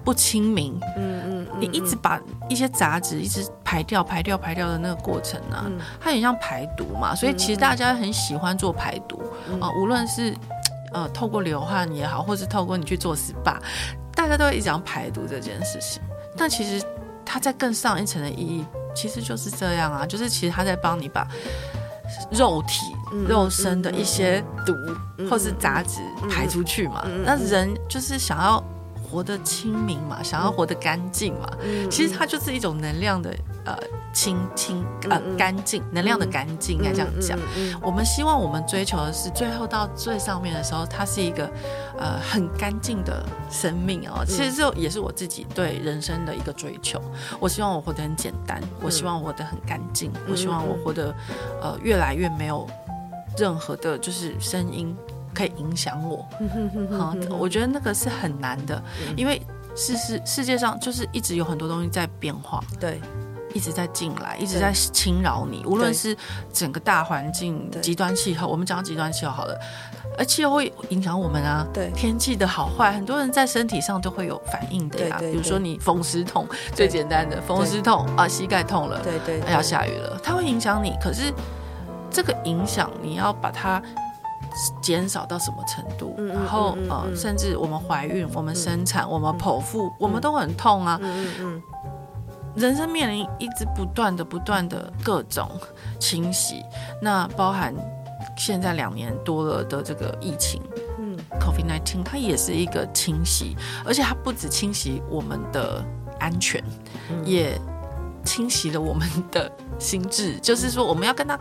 [0.09, 1.47] 不清明，嗯嗯。
[1.61, 9.21] 你一直把一些杂质一直排掉、排掉、排掉的那个过程啊，嗯、它很像排毒嘛，所以其实大家很喜欢做排毒
[9.61, 10.35] 啊、无论是
[10.95, 13.59] 呃透过流汗也好，或是透过你去做 SPA，
[14.15, 16.01] 大家都会一直讲排毒这件事情。
[16.39, 16.83] 但其实
[17.23, 21.29] 它在更上一层的意义，其实就是这样啊，就是其实它在帮你把
[22.31, 22.81] 肉体、
[23.13, 24.73] 嗯、肉身的一些毒、
[25.19, 26.01] 嗯、或是杂质
[26.31, 27.03] 排出去嘛。
[27.05, 28.65] 嗯、那人就是想要。
[29.11, 33.35] 活得清明嘛，想要活得干净嘛，嗯、其实它就是一种能量的
[33.65, 33.77] 呃
[34.13, 37.39] 清清呃干净，能量的干净应该这样讲。
[37.81, 41.51] 我们希望我们追求的是最后到最上面的时候，它是一个
[41.99, 44.25] 呃很干净的生命哦。
[44.27, 47.01] 其实这也是我自己对人生的一个追求。
[47.41, 51.15] 我希望我活得很简单，我希望我活得很干净，我希望我活得
[51.63, 52.67] 呃越来越没有
[53.37, 54.97] 任何的就是声音。
[55.39, 56.27] 可以影响我，
[56.99, 58.83] 好，我觉得那个是很难的，
[59.17, 59.41] 因为
[59.77, 63.01] 世世世界上就是一直有很多东西在变化，对，
[63.55, 66.17] 一直在进来，一直在侵扰你，无论是
[66.53, 69.57] 整个大环境、极端气候，我们讲极端气候好了，
[70.19, 81.33] 而气候会影响我们啊，对，天气的好坏，很多人在身体上都会有反应的呀，比如说你风湿痛，最简单的风湿痛啊，膝盖痛了，对对，要下雨了，它会影响你，可是
[82.11, 83.81] 这个影响你要把它。
[84.83, 86.15] 减少到什么程度？
[86.19, 90.99] 嗯、然后、呃，甚至我们怀孕、我们生产、嗯、我们剖腹，嗯、我们都很痛啊。
[91.03, 91.63] 嗯嗯嗯、
[92.57, 95.49] 人生面临一直不断的、不断的各种
[95.99, 96.65] 侵袭，
[97.01, 97.75] 那包含
[98.37, 100.63] 现在两年多了的这个疫情，
[100.99, 105.85] 嗯，COVID-19，它也是一个侵袭，而且它不止侵袭我们的
[106.19, 106.63] 安全，
[107.11, 107.59] 嗯、也
[108.25, 110.39] 侵袭了我们的心智。
[110.41, 111.39] 就是说，我们要跟他。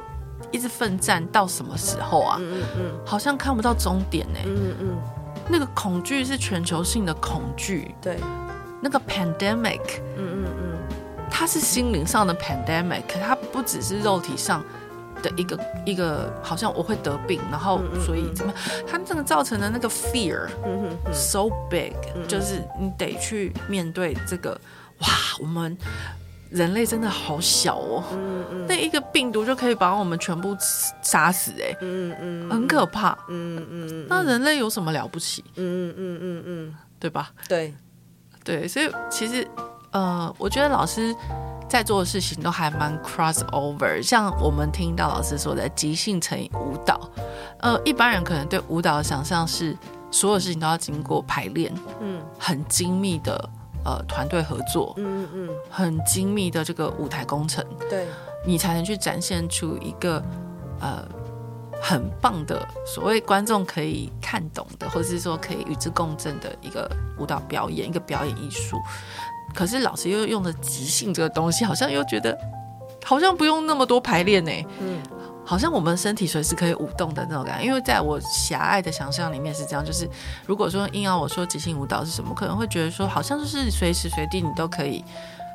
[0.51, 2.37] 一直奋战到什么时候啊？
[2.39, 4.39] 嗯嗯，好像看不到终点呢。
[4.45, 4.97] 嗯嗯，
[5.49, 7.93] 那个恐惧是全球性的恐惧。
[8.01, 8.17] 对，
[8.81, 9.81] 那个 pandemic，
[10.17, 10.77] 嗯嗯嗯，
[11.29, 14.63] 它是心灵上的 pandemic，它不只是肉体上
[15.21, 18.61] 的一个一个，好像我会得病，然后所以怎么样？
[18.85, 21.93] 它这个造成的那个 fear，嗯嗯，so big，
[22.27, 24.59] 就是你得去面对这个。
[24.99, 25.07] 哇，
[25.39, 25.77] 我们。
[26.51, 30.55] 人类真的好小哦，嗯嗯，那一个病毒就可以把我们全部
[31.01, 35.43] 杀死哎，嗯嗯，很可怕，嗯嗯，那人类有什么了不起？
[35.55, 37.31] 嗯嗯嗯嗯，对吧？
[37.47, 37.73] 对。
[38.43, 39.45] 对，所以其实
[39.91, 41.13] 呃，我觉得老师
[41.67, 47.11] 在做的事情都还蛮 cross over，像我们听到老师说的即兴乘以舞蹈，
[47.59, 49.77] 呃，一般人可能对舞蹈的想象是
[50.09, 53.49] 所有事情都要经过排练，嗯，很精密的。
[53.87, 58.05] 呃，团队合作，嗯嗯，很精密的这个舞台工程，对，
[58.45, 60.21] 你才能去展现出一个
[60.81, 61.07] 呃
[61.81, 68.77] 很棒的所谓观众可以看懂的，或者是说可以与之共振的一个舞蹈表演，一个表演艺术。
[69.55, 72.37] 可是老师又用了即兴这个东西，好像又觉得
[73.05, 74.99] 好像不用那么多排练呢，嗯。
[75.47, 80.07] 好像我们身体随时可以舞动的那种感觉，因为在我狭隘的想象里面是这样，就是
[80.45, 85.05] 如果说硬要我说即兴舞蹈是什么，可能会觉得说好像就是随时随地你都可以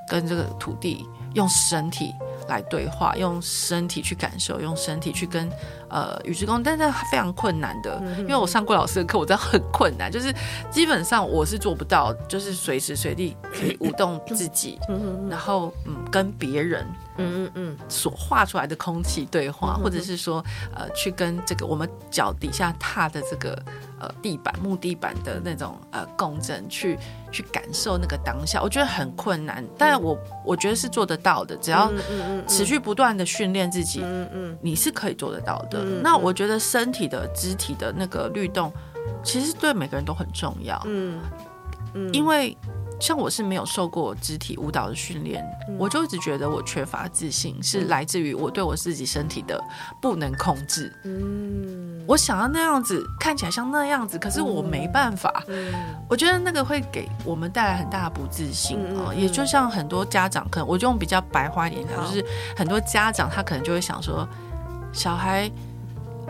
[0.09, 2.15] 跟这个土地用身体
[2.49, 5.49] 来对话，用身体去感受，用身体去跟
[5.89, 10.35] 呃与之共，但是非常困难的，因为我上过老师的课，我知道很困难，就是
[10.71, 14.79] 基本上我是做不到，就是随时随地可以舞动自己，
[15.31, 16.87] 然后嗯跟别人
[17.17, 17.79] 嗯嗯嗯。
[17.89, 20.45] 所画出来的空气对话，或者是说
[20.75, 23.61] 呃去跟这个我们脚底下踏的这个。
[24.03, 26.99] 呃，地板木地板的那种呃共振，去
[27.31, 31.89] 去感受那个当下，我觉得很困难，但我我觉得是做得到的，只要
[32.49, 35.85] 持续不断的训练自己，嗯嗯，你是可以做得到的。
[36.03, 38.73] 那我觉得身体的肢体的那个律动，
[39.23, 41.21] 其实对每个人都很重要，嗯
[41.95, 42.59] 嗯，因为。
[43.03, 49.61] 像我是没有受过肢体舞蹈的训练，嗯、我就一直觉得我缺乏自信，嗯、是来自于我对我自己身体的
[50.01, 50.95] 不能控制。
[51.03, 55.43] 嗯，我想要那样子看起来像那样子，可是我没办法。
[55.49, 55.75] 嗯，
[56.09, 59.11] 我觉得那个会给我们带来很大的不自信啊。
[59.11, 62.25] 嗯、也就像很多家长，可能我就用比较白话一点讲，就是
[62.57, 64.25] 很多家长他可能就会想说，
[64.93, 65.51] 小孩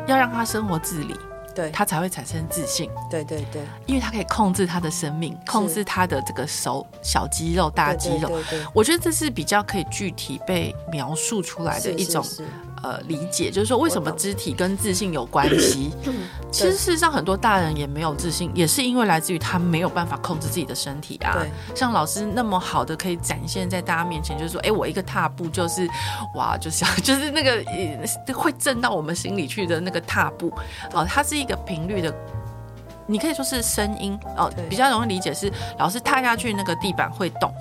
[0.06, 1.14] 要让他生活自理。
[1.54, 2.90] 对，他才会产生自信。
[3.10, 8.28] 对对对，因为他可以控制他的生命，控制他的这个手小肌肉、大肌肉。
[8.28, 12.24] 对对对，我觉得这是比较可以具体被描述出来的一种。
[12.82, 15.92] 呃，理解就是说，为什么肢体跟自信有关系？
[16.50, 21.32] 其实事实上，很多大人也没有自信，也是因为来自于他没有办法控制自己的身体啊。
[21.34, 25.88] 对，像老师那么好的可以展现在大家面前，就是说，哎，我一个踏步就是，
[26.34, 27.64] 哇，就是 就是那个
[28.34, 30.52] 会震到我们心里去的那个踏步。
[30.92, 32.12] 哦，它是一个频率的，
[33.06, 37.54] 你可以说是声音哦，比较容易理解是老师踏下去那个地板会动，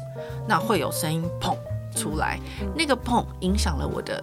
[0.47, 1.55] 那会有声音砰
[1.95, 2.39] 出来，
[2.76, 4.22] 那个砰影响了我的。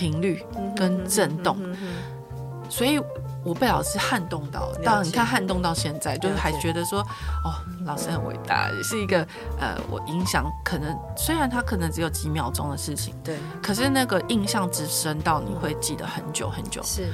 [0.00, 0.42] 频率
[0.74, 1.58] 跟震动，
[2.70, 2.98] 所以
[3.44, 4.72] 我被老师撼动到。
[4.82, 7.00] 当然，你看撼动到现在，就是还觉得说，
[7.44, 7.52] 哦，
[7.84, 9.18] 老师很伟大，也是一个
[9.58, 17.12] 呃，我影响可能虽然他可能只有几秒钟的事情，对，可是那个印象之深到你会记得很久很久，是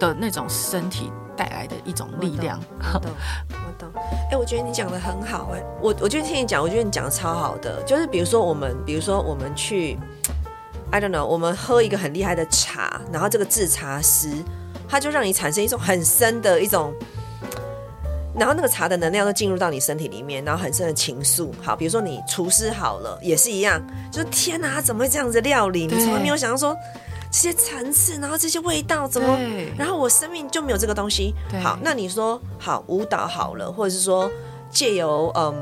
[0.00, 2.58] 的那种身体带来的一种力量。
[2.92, 3.12] 我懂，
[3.50, 3.88] 我懂。
[4.32, 7.80] 哎，我觉得你讲的很好，哎，我我觉得听你讲，我觉得你讲的超好的。
[7.84, 9.96] 就是比如说我们，比如说我们去。
[10.92, 14.28] I don't know，我们喝一个很厉害的茶，然后这个制茶师，
[14.88, 16.92] 他就让你产生一种很深的一种，
[18.34, 21.50] 然后那个茶的能量都进入到你身体里面，然后很深的情愫。
[21.62, 23.80] 好，比如说你厨师好了，也是一样，
[24.10, 25.86] 就是天哪，怎么会这样子料理？
[25.86, 26.76] 你从来没有想到说
[27.30, 29.38] 这些层次，然后这些味道怎么？
[29.78, 31.32] 然后我生命就没有这个东西。
[31.62, 34.28] 好，那你说好舞蹈好了，或者是说
[34.70, 35.54] 借由嗯。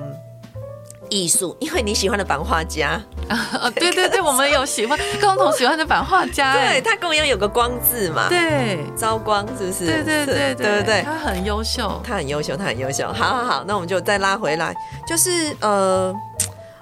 [1.08, 9.86] 艺术，因为你喜欢的版画家 啊，对对对，我们有喜欢共同喜欢的版画家， 对，他跟我一样有个光字嘛，对，招光是不是？
[9.86, 13.06] 对对对对对对，他很优秀，他很优秀，他很优秀。
[13.12, 14.74] 好好好，那我们就再拉回来，
[15.06, 16.14] 就是呃，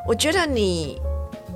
[0.07, 1.01] 我觉得你，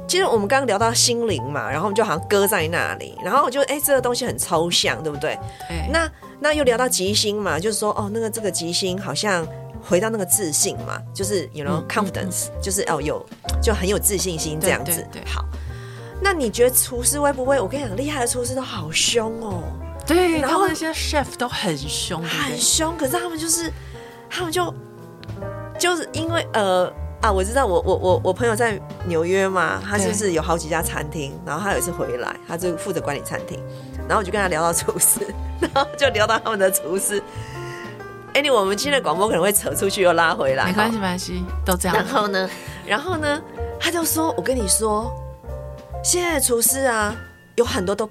[0.09, 5.39] 其实我们刚刚聊到心灵嘛，然后我们就好像搁在那里，然后我就哎，这个东西很抽象，对不对？
[5.69, 5.89] 对。
[5.93, 6.11] 那
[6.41, 9.47] 那又聊到吉星嘛，就是说哦，那个这个吉星好像。
[9.83, 13.25] 回到那个自信嘛，就是 you know confidence，嗯嗯嗯、就是哦有
[13.63, 14.93] 就很有自信心这样子。
[14.93, 15.45] 对对对，好，
[16.23, 17.61] 那你觉得厨师会不会？
[17.61, 19.63] 我跟你讲，厉害的厨师都好凶哦。
[20.07, 22.97] 对，然后那些 chef 都很凶，很凶。
[22.97, 23.73] 可是他们就是，
[24.29, 24.75] 他们就
[25.79, 33.63] 就是因为呃啊，我知道我我我我朋友在纽约嘛，他就是有好几家餐厅，然后他有一次回来，他就负责管理餐厅，
[34.09, 35.21] 然后我就跟他聊到厨师，
[35.61, 37.23] 然后就聊到他们的厨师。
[38.35, 41.97] 哎，你我们今天的广播可能会扯出去又拉回来，没关系，没关系，都这样。
[41.97, 42.51] 然后呢，
[42.87, 43.43] 然后呢，
[43.79, 45.13] 他就说：“我跟你说，
[46.05, 47.15] 现在的厨师啊，
[47.57, 48.07] 有很多都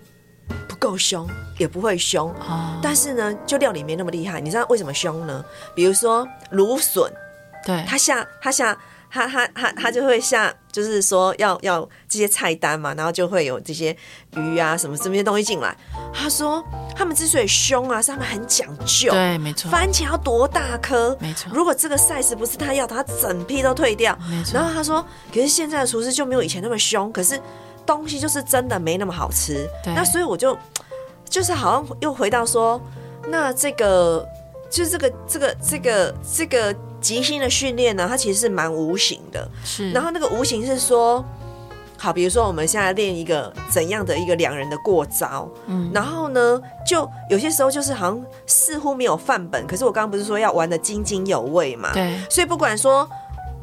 [0.67, 4.41] 不够凶，也不会凶，哦、但是呢，就料理没那么厉害。
[4.41, 5.43] 你知道为什么凶呢？
[5.76, 7.11] 比如说芦笋，
[7.65, 8.78] 对，他下他下。”
[9.12, 13.95] 他他他他就会下，就是说要要这些菜单嘛，然后就会有这些
[14.36, 15.76] 鱼啊什么这些东西进来。
[16.14, 16.64] 他说
[16.95, 19.12] 他们之所以凶啊，是他们很讲究。
[19.12, 19.72] 对，没错。
[19.72, 21.18] 番茄要多大颗？
[21.20, 21.51] 没错。
[21.53, 24.18] 如果这个 size 不是他要的，他整批都退掉。
[24.30, 24.53] 没错。
[24.53, 25.03] 然后他说，
[25.34, 27.41] 可是现在的厨师就没有以前那么凶，可是
[27.86, 29.68] 东西就是真的没那么好吃。
[29.84, 29.93] 对。
[29.95, 30.55] 那所以我就
[31.28, 32.80] 就是好像又回到说，
[33.28, 34.24] 那这个
[34.70, 36.76] 就是这个这个这个这个。
[37.02, 39.50] 即兴的训练呢，它其实是蛮无形的。
[39.64, 41.24] 是，然后那个无形是说，
[41.97, 51.91] 好，比如说我们现在练一个怎样的一个两人的过招，嗯，然后呢，就有些时候就是好像似乎没有范本，可是我刚刚不是说要玩得津津有味嘛？
[51.93, 53.10] 对，所以不管说。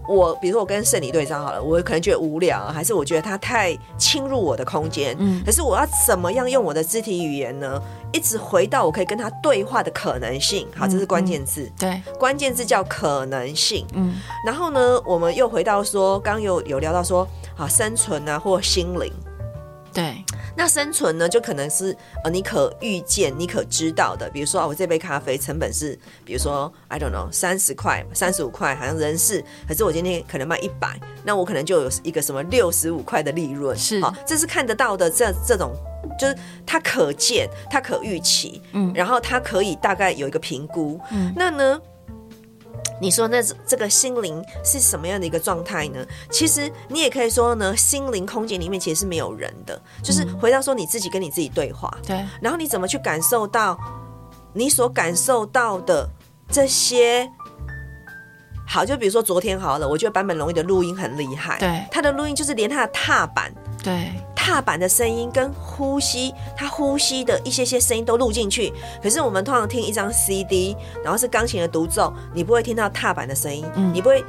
[0.09, 5.16] 我比如说我跟圣理对上好了，我可能觉得无聊，还是我觉得他太侵入我的空间。
[5.18, 7.80] 嗯，可是我要怎么样用我的肢体语言呢？
[8.12, 10.66] 一直回到我可以跟他对话的可能性。
[10.74, 11.62] 好，这是关键字。
[11.62, 13.86] 嗯嗯、对，关键字叫可能性。
[13.92, 17.26] 嗯，然后呢，我们又回到说，刚有有聊到说，
[17.57, 19.12] 啊，生存啊，或心灵。
[19.97, 20.22] 对，
[20.55, 35.74] 那生存呢，就可能是呃，你可预见、你可知道的，比如说，哦，我这杯咖啡成本是，比如说，I don't know，三十块、三十五块，好像人事，可是我今天可能卖一百，那我可能就有一个什么六十五块的利润，是，好，这是看得到的，这这种
[36.18, 36.36] 就是
[36.66, 41.80] 它可见、它可预期，嗯，然后它可以大概有一个评估，嗯，那呢？
[43.01, 46.05] 你说那这个心灵是什么样的一个状态呢？
[46.30, 51.92] 其实你也可以说呢，心灵空间里面其实是没有人的，就是回到说你自己跟你自己对话。
[52.07, 53.78] 对，然后你怎么去感受到
[54.53, 56.09] 你所感受到的
[56.49, 57.30] 这些？
[58.66, 61.59] 好，就比如说昨天好了，我觉得坂本龙一的录音很厉害。
[61.59, 63.53] 对，他的录音就是连他的踏板。
[63.82, 64.11] 对。
[64.47, 68.72] 踏板的声音跟呼吸，他呼吸的一些些声音都录进去。
[69.03, 74.24] 可是我们通常听一张 CD，然后是钢琴的独奏，你不会听到踏板的声音，嗯，你不会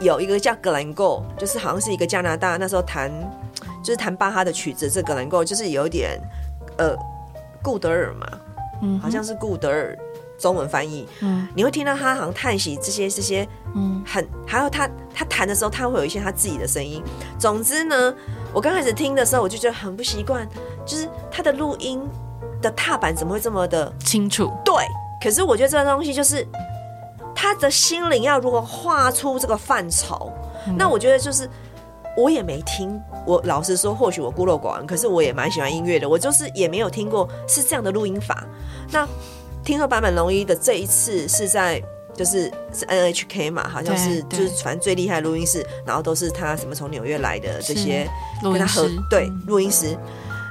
[0.00, 0.94] 有一个叫 Glenn
[1.36, 3.12] 就是好像是一个加拿大那时候弹，
[3.84, 6.18] 就是弹巴哈的曲子，这 Glenn 就是有点
[6.78, 6.96] 呃
[7.62, 8.26] 顾德尔嘛，
[8.80, 9.94] 嗯，好像是顾德尔。
[10.38, 17.02] 中文翻译，嗯，你会听到他好像叹息这些这些，嗯，很，还有他他弹的时候，他会有一些他自己的声音。
[17.38, 18.14] 总之呢，
[18.52, 20.48] 我刚开始听的时候，我就觉得很不习惯，
[20.86, 22.00] 就是他的录音
[22.62, 24.52] 的踏板怎么会这么的清楚？
[24.64, 24.74] 对，
[25.20, 26.46] 可是我觉得这个东西就是
[27.34, 30.32] 他的心灵要如何画出这个范畴，
[30.68, 31.50] 嗯，那我觉得就是
[32.16, 38.46] 我也没听，我老实说，或许我孤陋寡闻，可是我也蛮喜欢音乐的，我就是也没有听过是这样的录音法，
[38.92, 39.04] 那。
[39.68, 41.78] 听说坂本龙一的这一次是在
[42.14, 48.08] 就是是 NHK 嘛，好像是就是反正最厉害录音室，然后都是他什么从纽约来的这些
[48.42, 49.94] 跟他合对录音师。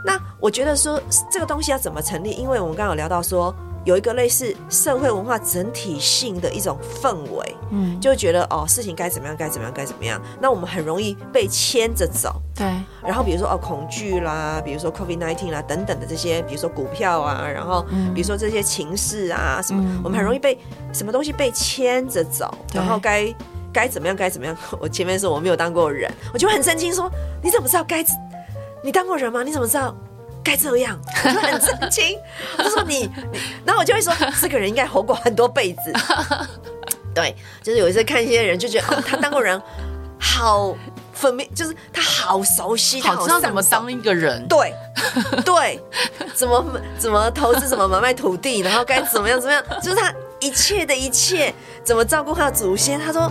[0.05, 1.01] 那我觉得说
[1.31, 2.29] 这个东西要怎么成立？
[2.29, 3.51] 因为我们刚刚有聊到说。
[3.87, 10.21] 有一个类似社会文化整体性的一种氛围，嗯，就觉得哦，事情该怎么样，该怎么样，该怎么样。
[10.41, 12.67] 那我们很容易被牵着走，对。
[13.01, 20.59] 然后比如说哦，恐惧啦，比如说 COVID nineteen 啦等等的这些，比如说股票啊，然后比如说这些情势啊什么，嗯，我们很容易被
[20.91, 22.53] 什么东西被牵着走。
[22.73, 23.33] 然后该
[23.71, 24.53] 该怎么样，该怎么样。
[24.81, 27.09] 我前面说我没有当过人，我就很震惊，说
[27.41, 28.03] 你怎么知道该？
[28.83, 29.43] 你当过人吗？
[29.43, 29.95] 你怎么知道？
[30.47, 32.17] 该这样，我就很震惊。
[32.57, 35.93] 我就说你，你，然后我就会说，这个人应该活过很多辈子。
[37.13, 39.61] 对，就是有一次看一些人，就觉得哦，他当过人，
[40.17, 40.73] 好
[41.11, 44.47] 分明，就是他好熟悉，他好知道怎么当一个人。
[44.47, 44.73] 对，
[45.43, 45.81] 对，
[46.33, 46.63] 怎么
[46.97, 52.97] 怎么投资，怎么买卖土地，然后该怎么样怎么样，就是他一切的一切，怎么照顾他的祖先。
[52.97, 53.29] 他说，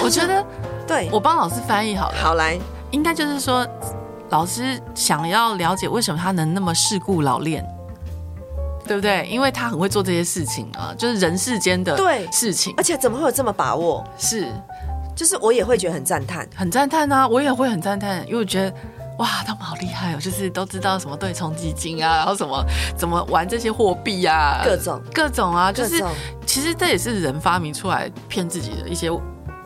[0.00, 0.42] 我觉得，
[0.86, 2.58] 对，我帮老师翻译好了，好来，
[2.90, 3.66] 应该就是说。
[4.30, 7.66] 老师想要了解为什么他能那么世故老练，
[8.86, 9.26] 对不对？
[9.26, 11.96] 因为他很会做这些事情啊，就是人世间的
[12.30, 14.04] 事情，而且怎么会有这么把握？
[14.18, 14.46] 是，
[15.16, 17.26] 就是我也会觉得很赞叹，很赞叹啊！
[17.26, 18.76] 我也会很赞叹，因为我觉得
[19.18, 22.62] 哇，他们好厉害哦，就是都知道什么对冲基金啊，然后什么
[22.96, 26.04] 怎么玩这些货币啊，各种各种啊，就是
[26.44, 29.10] 其实这也是人发明出来骗自己的一些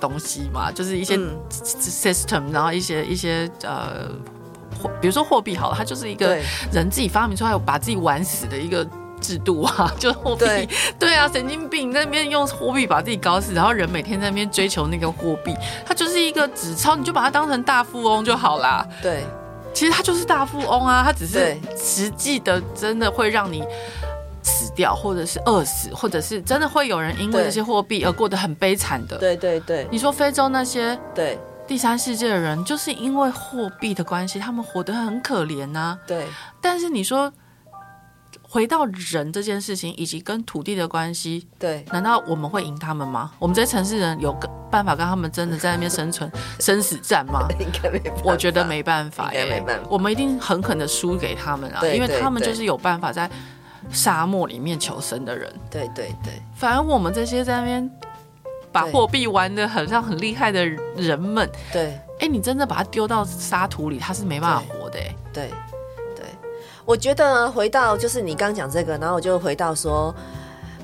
[0.01, 1.19] 东西嘛，就是一些
[1.51, 4.09] system，然后一些一些呃。
[5.01, 6.39] 比如说货币好了，它就是一个
[6.73, 8.87] 人自己发明出来把自己玩死的一个
[9.21, 10.45] 制度啊， 就是货币。
[10.45, 10.69] 对，
[10.99, 15.55] 对啊，神经病在那边用货币把自己搞死，然后人每天在那边追求那个货币，
[15.87, 18.87] 它就是一个纸钞，你就把它当成大富翁就好啦。
[19.01, 19.25] 对，
[19.73, 23.65] 其实他就是大富翁啊，他只是实际的真的会让你
[24.43, 29.17] 死掉，或者是饿死，或者是真的会有人因为这些货币而过得很悲惨的。
[29.19, 31.39] 对对对，你说非洲那些对。
[31.73, 35.99] 第三世界的人就是因为货币的关系，他们活得很可怜呐、啊。
[36.07, 36.27] 对，
[36.61, 37.33] 但是你说
[38.43, 43.31] 回到人这件事情，以及跟土地的关系，对，难道我们会赢他们吗？
[43.39, 47.49] 我们这些城市人有个办法跟他们真的在那边生存生死战吗？
[47.59, 48.23] 应该没办法。
[48.23, 49.87] 我觉得没办法，应该没办法。
[49.89, 53.31] 我们一定狠狠的输给他们啊，因为他们就是有办法在
[53.89, 55.51] 沙漠里面求生的人。
[55.71, 57.91] 对对对，反而我们这些在那边。
[58.73, 60.65] 把货币玩的很像很厉害的
[60.97, 64.99] 人们，对，哎、欸，你真的把它丢到沙土里，它是没办法活的。
[64.99, 65.51] 哎，对，
[66.17, 66.25] 对，
[66.85, 70.15] 我觉得回到就是你刚讲这个，然后我就回到说，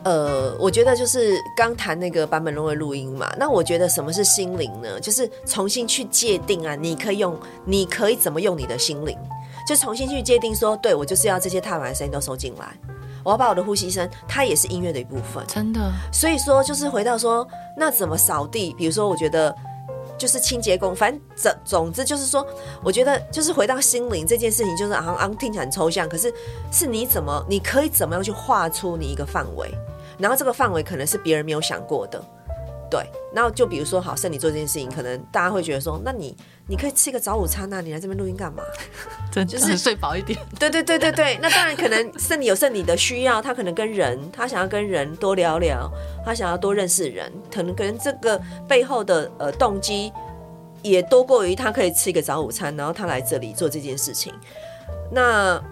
[0.04, 5.00] 呃，我觉得就是刚谈那个版本龙的录音嘛，那我觉得什么是心灵呢？
[5.00, 7.34] 就是重新去界定啊，你可以用，
[7.64, 9.16] 你可以怎么用你的心灵，
[9.66, 12.66] 就重新去界定说，对，我就是要这些踏板声音都收进来。
[13.28, 15.92] 我要把我的呼吸声，它也是音乐的一部分，真的。
[16.10, 18.74] 所以说，就是回到说，那怎么扫地？
[18.78, 19.54] 比如说，我觉得
[20.16, 22.46] 就是清洁工，反正总总之就是说，
[22.82, 26.32] 我觉得就是回到心灵这件事情，就是昂昂听起来很抽象，可是
[26.72, 29.70] 是你怎么，你可以怎么样去画出你一个范围，
[30.16, 32.24] 然后这个范围可能是别人没有想过的，
[32.90, 36.34] 对，然后就比如说，好，剩你做这件事情，可能大家会觉得说，那你
[36.66, 38.62] 你可以吃一个早午餐啊，你来这边录音干嘛？
[39.30, 40.38] 真就是睡饱一点。
[40.58, 45.90] 对对对对对，那当然可能剩你有剩你的需要，他可能跟人，他想要跟人多聊聊，
[46.24, 50.10] 他想要多认识人，可能可能这个背后的呃动机
[50.82, 54.32] 也多过于他可以吃一个早午餐，然后他来这里做这件事情。
[55.12, 55.62] 那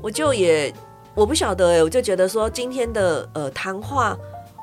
[0.00, 0.72] 我就也
[1.14, 4.16] 我不晓得哎、欸，我就觉得说今天的呃谈话。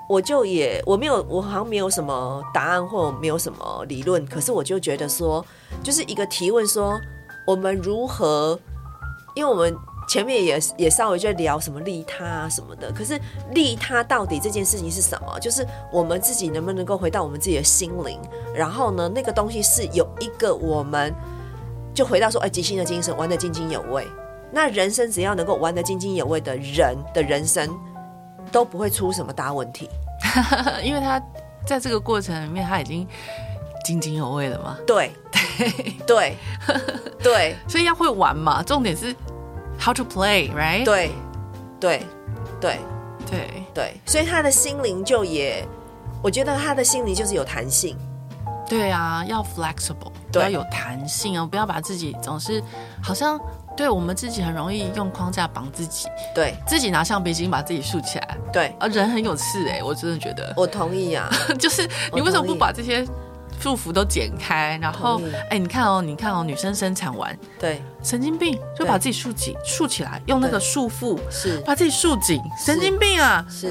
[0.09, 5.45] 我就也我没有我好像没有什么答案或没有什么理论，可是我就觉得说，
[5.83, 6.99] 就是一个提问说，
[7.45, 8.57] 我们如何？
[9.35, 9.75] 因为我们
[10.07, 13.19] 前面也也稍微在聊什么利他啊什么的，可是
[13.51, 15.37] 利他到底这件事情是什么？
[15.39, 18.19] 就是我们自己能不能够回到我们自己的心灵？
[18.55, 21.13] 然后呢，那个东西是有一个我们
[21.93, 24.07] 就回到说，哎，即兴的精神，玩得津津有味。
[24.51, 27.69] 那人生只要能够玩得津津有味的人的人生。
[28.51, 29.89] 都不会出什么大问题，
[30.83, 31.21] 因为他
[31.65, 33.07] 在这个过程里面他已经
[33.83, 34.77] 津津有味了嘛。
[34.85, 35.11] 对
[35.57, 36.37] 对对
[37.21, 38.63] 对， 所以要会玩嘛。
[38.63, 39.15] 重点是
[39.79, 40.83] how to play，right？
[40.83, 41.11] 对
[41.79, 42.05] 对
[42.59, 42.77] 对
[43.29, 45.65] 对对，所以他的心灵就也，
[46.21, 47.97] 我觉得他的心灵就是有弹性。
[48.69, 52.61] 对啊，要 flexible，对，要有弹性哦，不要把自己总是
[53.01, 53.39] 好像。
[53.77, 63.05] 对，我们自己很容易用框架绑自己，对自己拿橡皮筋把自己竖起来，对，啊，人很有刺哎，我真的觉得，我同意啊， 就是你为什么不把这些
[63.61, 64.79] 束缚都剪开？
[64.81, 65.21] 然后，
[65.51, 73.69] 哎，你看哦，你看哦，女生生产完，对，神经病就把自己竖紧，竖起来，用那个束缚是把自己束紧，神经病啊，是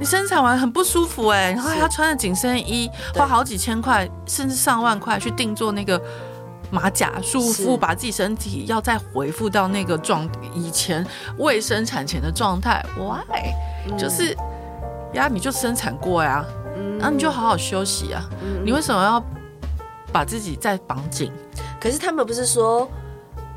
[0.00, 6.00] 你生产完很不舒服哎，然后还要穿着紧身衣，花好几千块甚至上万块去定做那个。
[6.72, 11.06] 马甲束缚，把自己身体要再回复到那个状以前
[11.36, 12.82] 未生产前的状态。
[12.98, 13.52] Why？、
[13.86, 14.34] 嗯、就是
[15.12, 16.42] 呀，你就生产过呀，
[16.74, 18.24] 嗯、然后你就好好休息啊。
[18.42, 19.22] 嗯、你为什么要
[20.10, 21.30] 把自己再绑紧？
[21.78, 22.88] 可是他们不是说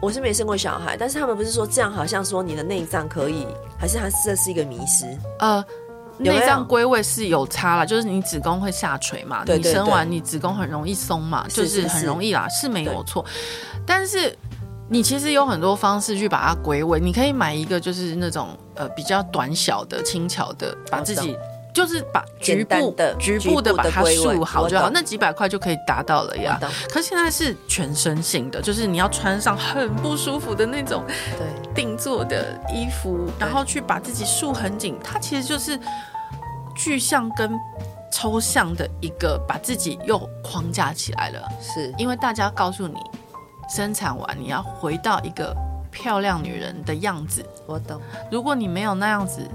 [0.02, 3.48] 我是没生过小孩，但是他们不是说这样好像说你的内脏可以，
[3.80, 5.06] 还是他这是一个迷失？
[5.40, 5.64] 呃。
[6.18, 13.26] 内脏归位是有差了，就是你子宫会下垂嘛，对对对，你生完你子宫很容易松嘛，就是很容易啦，是没有错。
[13.86, 14.38] 但是
[14.90, 21.36] 你其实有很多方式去把它归位，你可以买一个就是那种呃比较短小的、轻巧的，把自己。
[21.76, 26.58] 就是把局部的局部的把它束好就好，那几百块就可以达到了呀。
[26.90, 31.04] 可是现在是全身性的，就是你要穿上很不舒服的那种
[31.38, 34.98] 对定做的衣服，然后去把自己束很紧。
[35.04, 35.78] 它其实就是
[36.74, 37.60] 具象跟
[38.10, 41.46] 抽象的一个，把自己又框架起来了。
[41.62, 43.02] 是因为大家告诉你，
[43.68, 45.54] 生产完你要回到一个
[45.92, 47.46] 漂亮女人的样子。
[47.66, 48.00] 我懂。
[48.32, 49.46] 如果你没有那样子。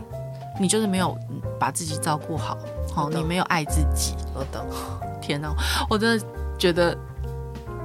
[0.61, 1.17] 你就是没有
[1.59, 2.59] 把自己照顾好，
[2.95, 4.15] 好，你没有爱自己。
[4.35, 4.63] 我懂。
[5.19, 5.51] 天哪，
[5.89, 6.27] 我真的
[6.59, 6.95] 觉得，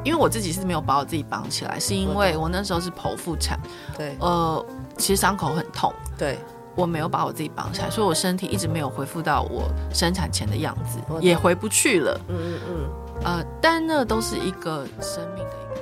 [0.03, 3.57] 因为我自己是没有把我自己绑起来，是因为我那时候是剖腹产。
[3.97, 4.17] 对。
[4.19, 4.65] 呃，
[4.97, 5.93] 其实伤口很痛。
[6.17, 6.37] 对。
[6.75, 12.19] 我没有把我自己绑起来，所以我身体一直没有恢复到我生产前的样子，也回不去了。
[12.27, 12.89] 嗯嗯嗯。
[13.23, 15.81] 呃，但那都是一个生命的一个。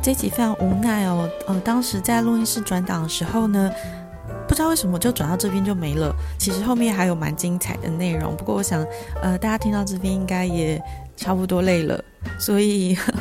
[0.00, 1.28] 这集非常无奈哦。
[1.48, 3.68] 呃，当时在录音室转档的时候呢。
[4.46, 6.14] 不知道为什么就转到这边就没了。
[6.38, 8.84] 其实后面还有蛮精彩的内容，不过我想，
[9.22, 10.82] 呃，大家听到这边应该也
[11.16, 12.02] 差不多累了，
[12.38, 13.18] 所以呵呵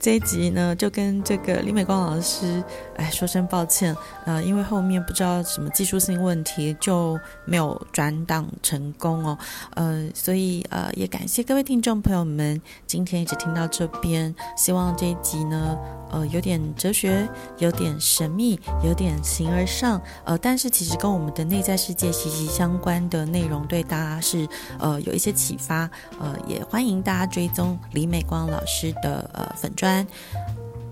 [0.00, 2.64] 这一集呢就跟这个李美光老师
[2.96, 3.94] 哎说声抱歉，
[4.24, 9.38] 呃，因为后面不知道什么技术性问题就没有转档成功哦，
[9.74, 15.76] 呃，所以呃也感谢各位听众朋友们今天一直听到这边，希望这一集呢。
[16.12, 17.28] 呃，有点哲学，
[17.58, 24.44] 有点神秘，有点形而上，呃，但是其实跟我们的内在世界息息相关的内容，对大家是
[24.80, 25.88] 呃有一些启发，
[26.18, 29.89] 呃，也欢迎大家追踪李美光老师的呃粉专，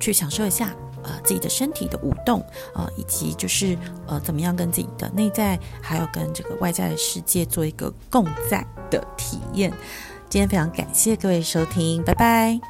[0.00, 2.44] 去享受一下呃自己的身体的舞动，
[2.74, 9.72] 呃，以及就是呃怎么样跟自己的内在还有跟这个外在的世界做一个共在的体验。
[10.28, 12.60] 今天非常感谢各位收听，拜拜。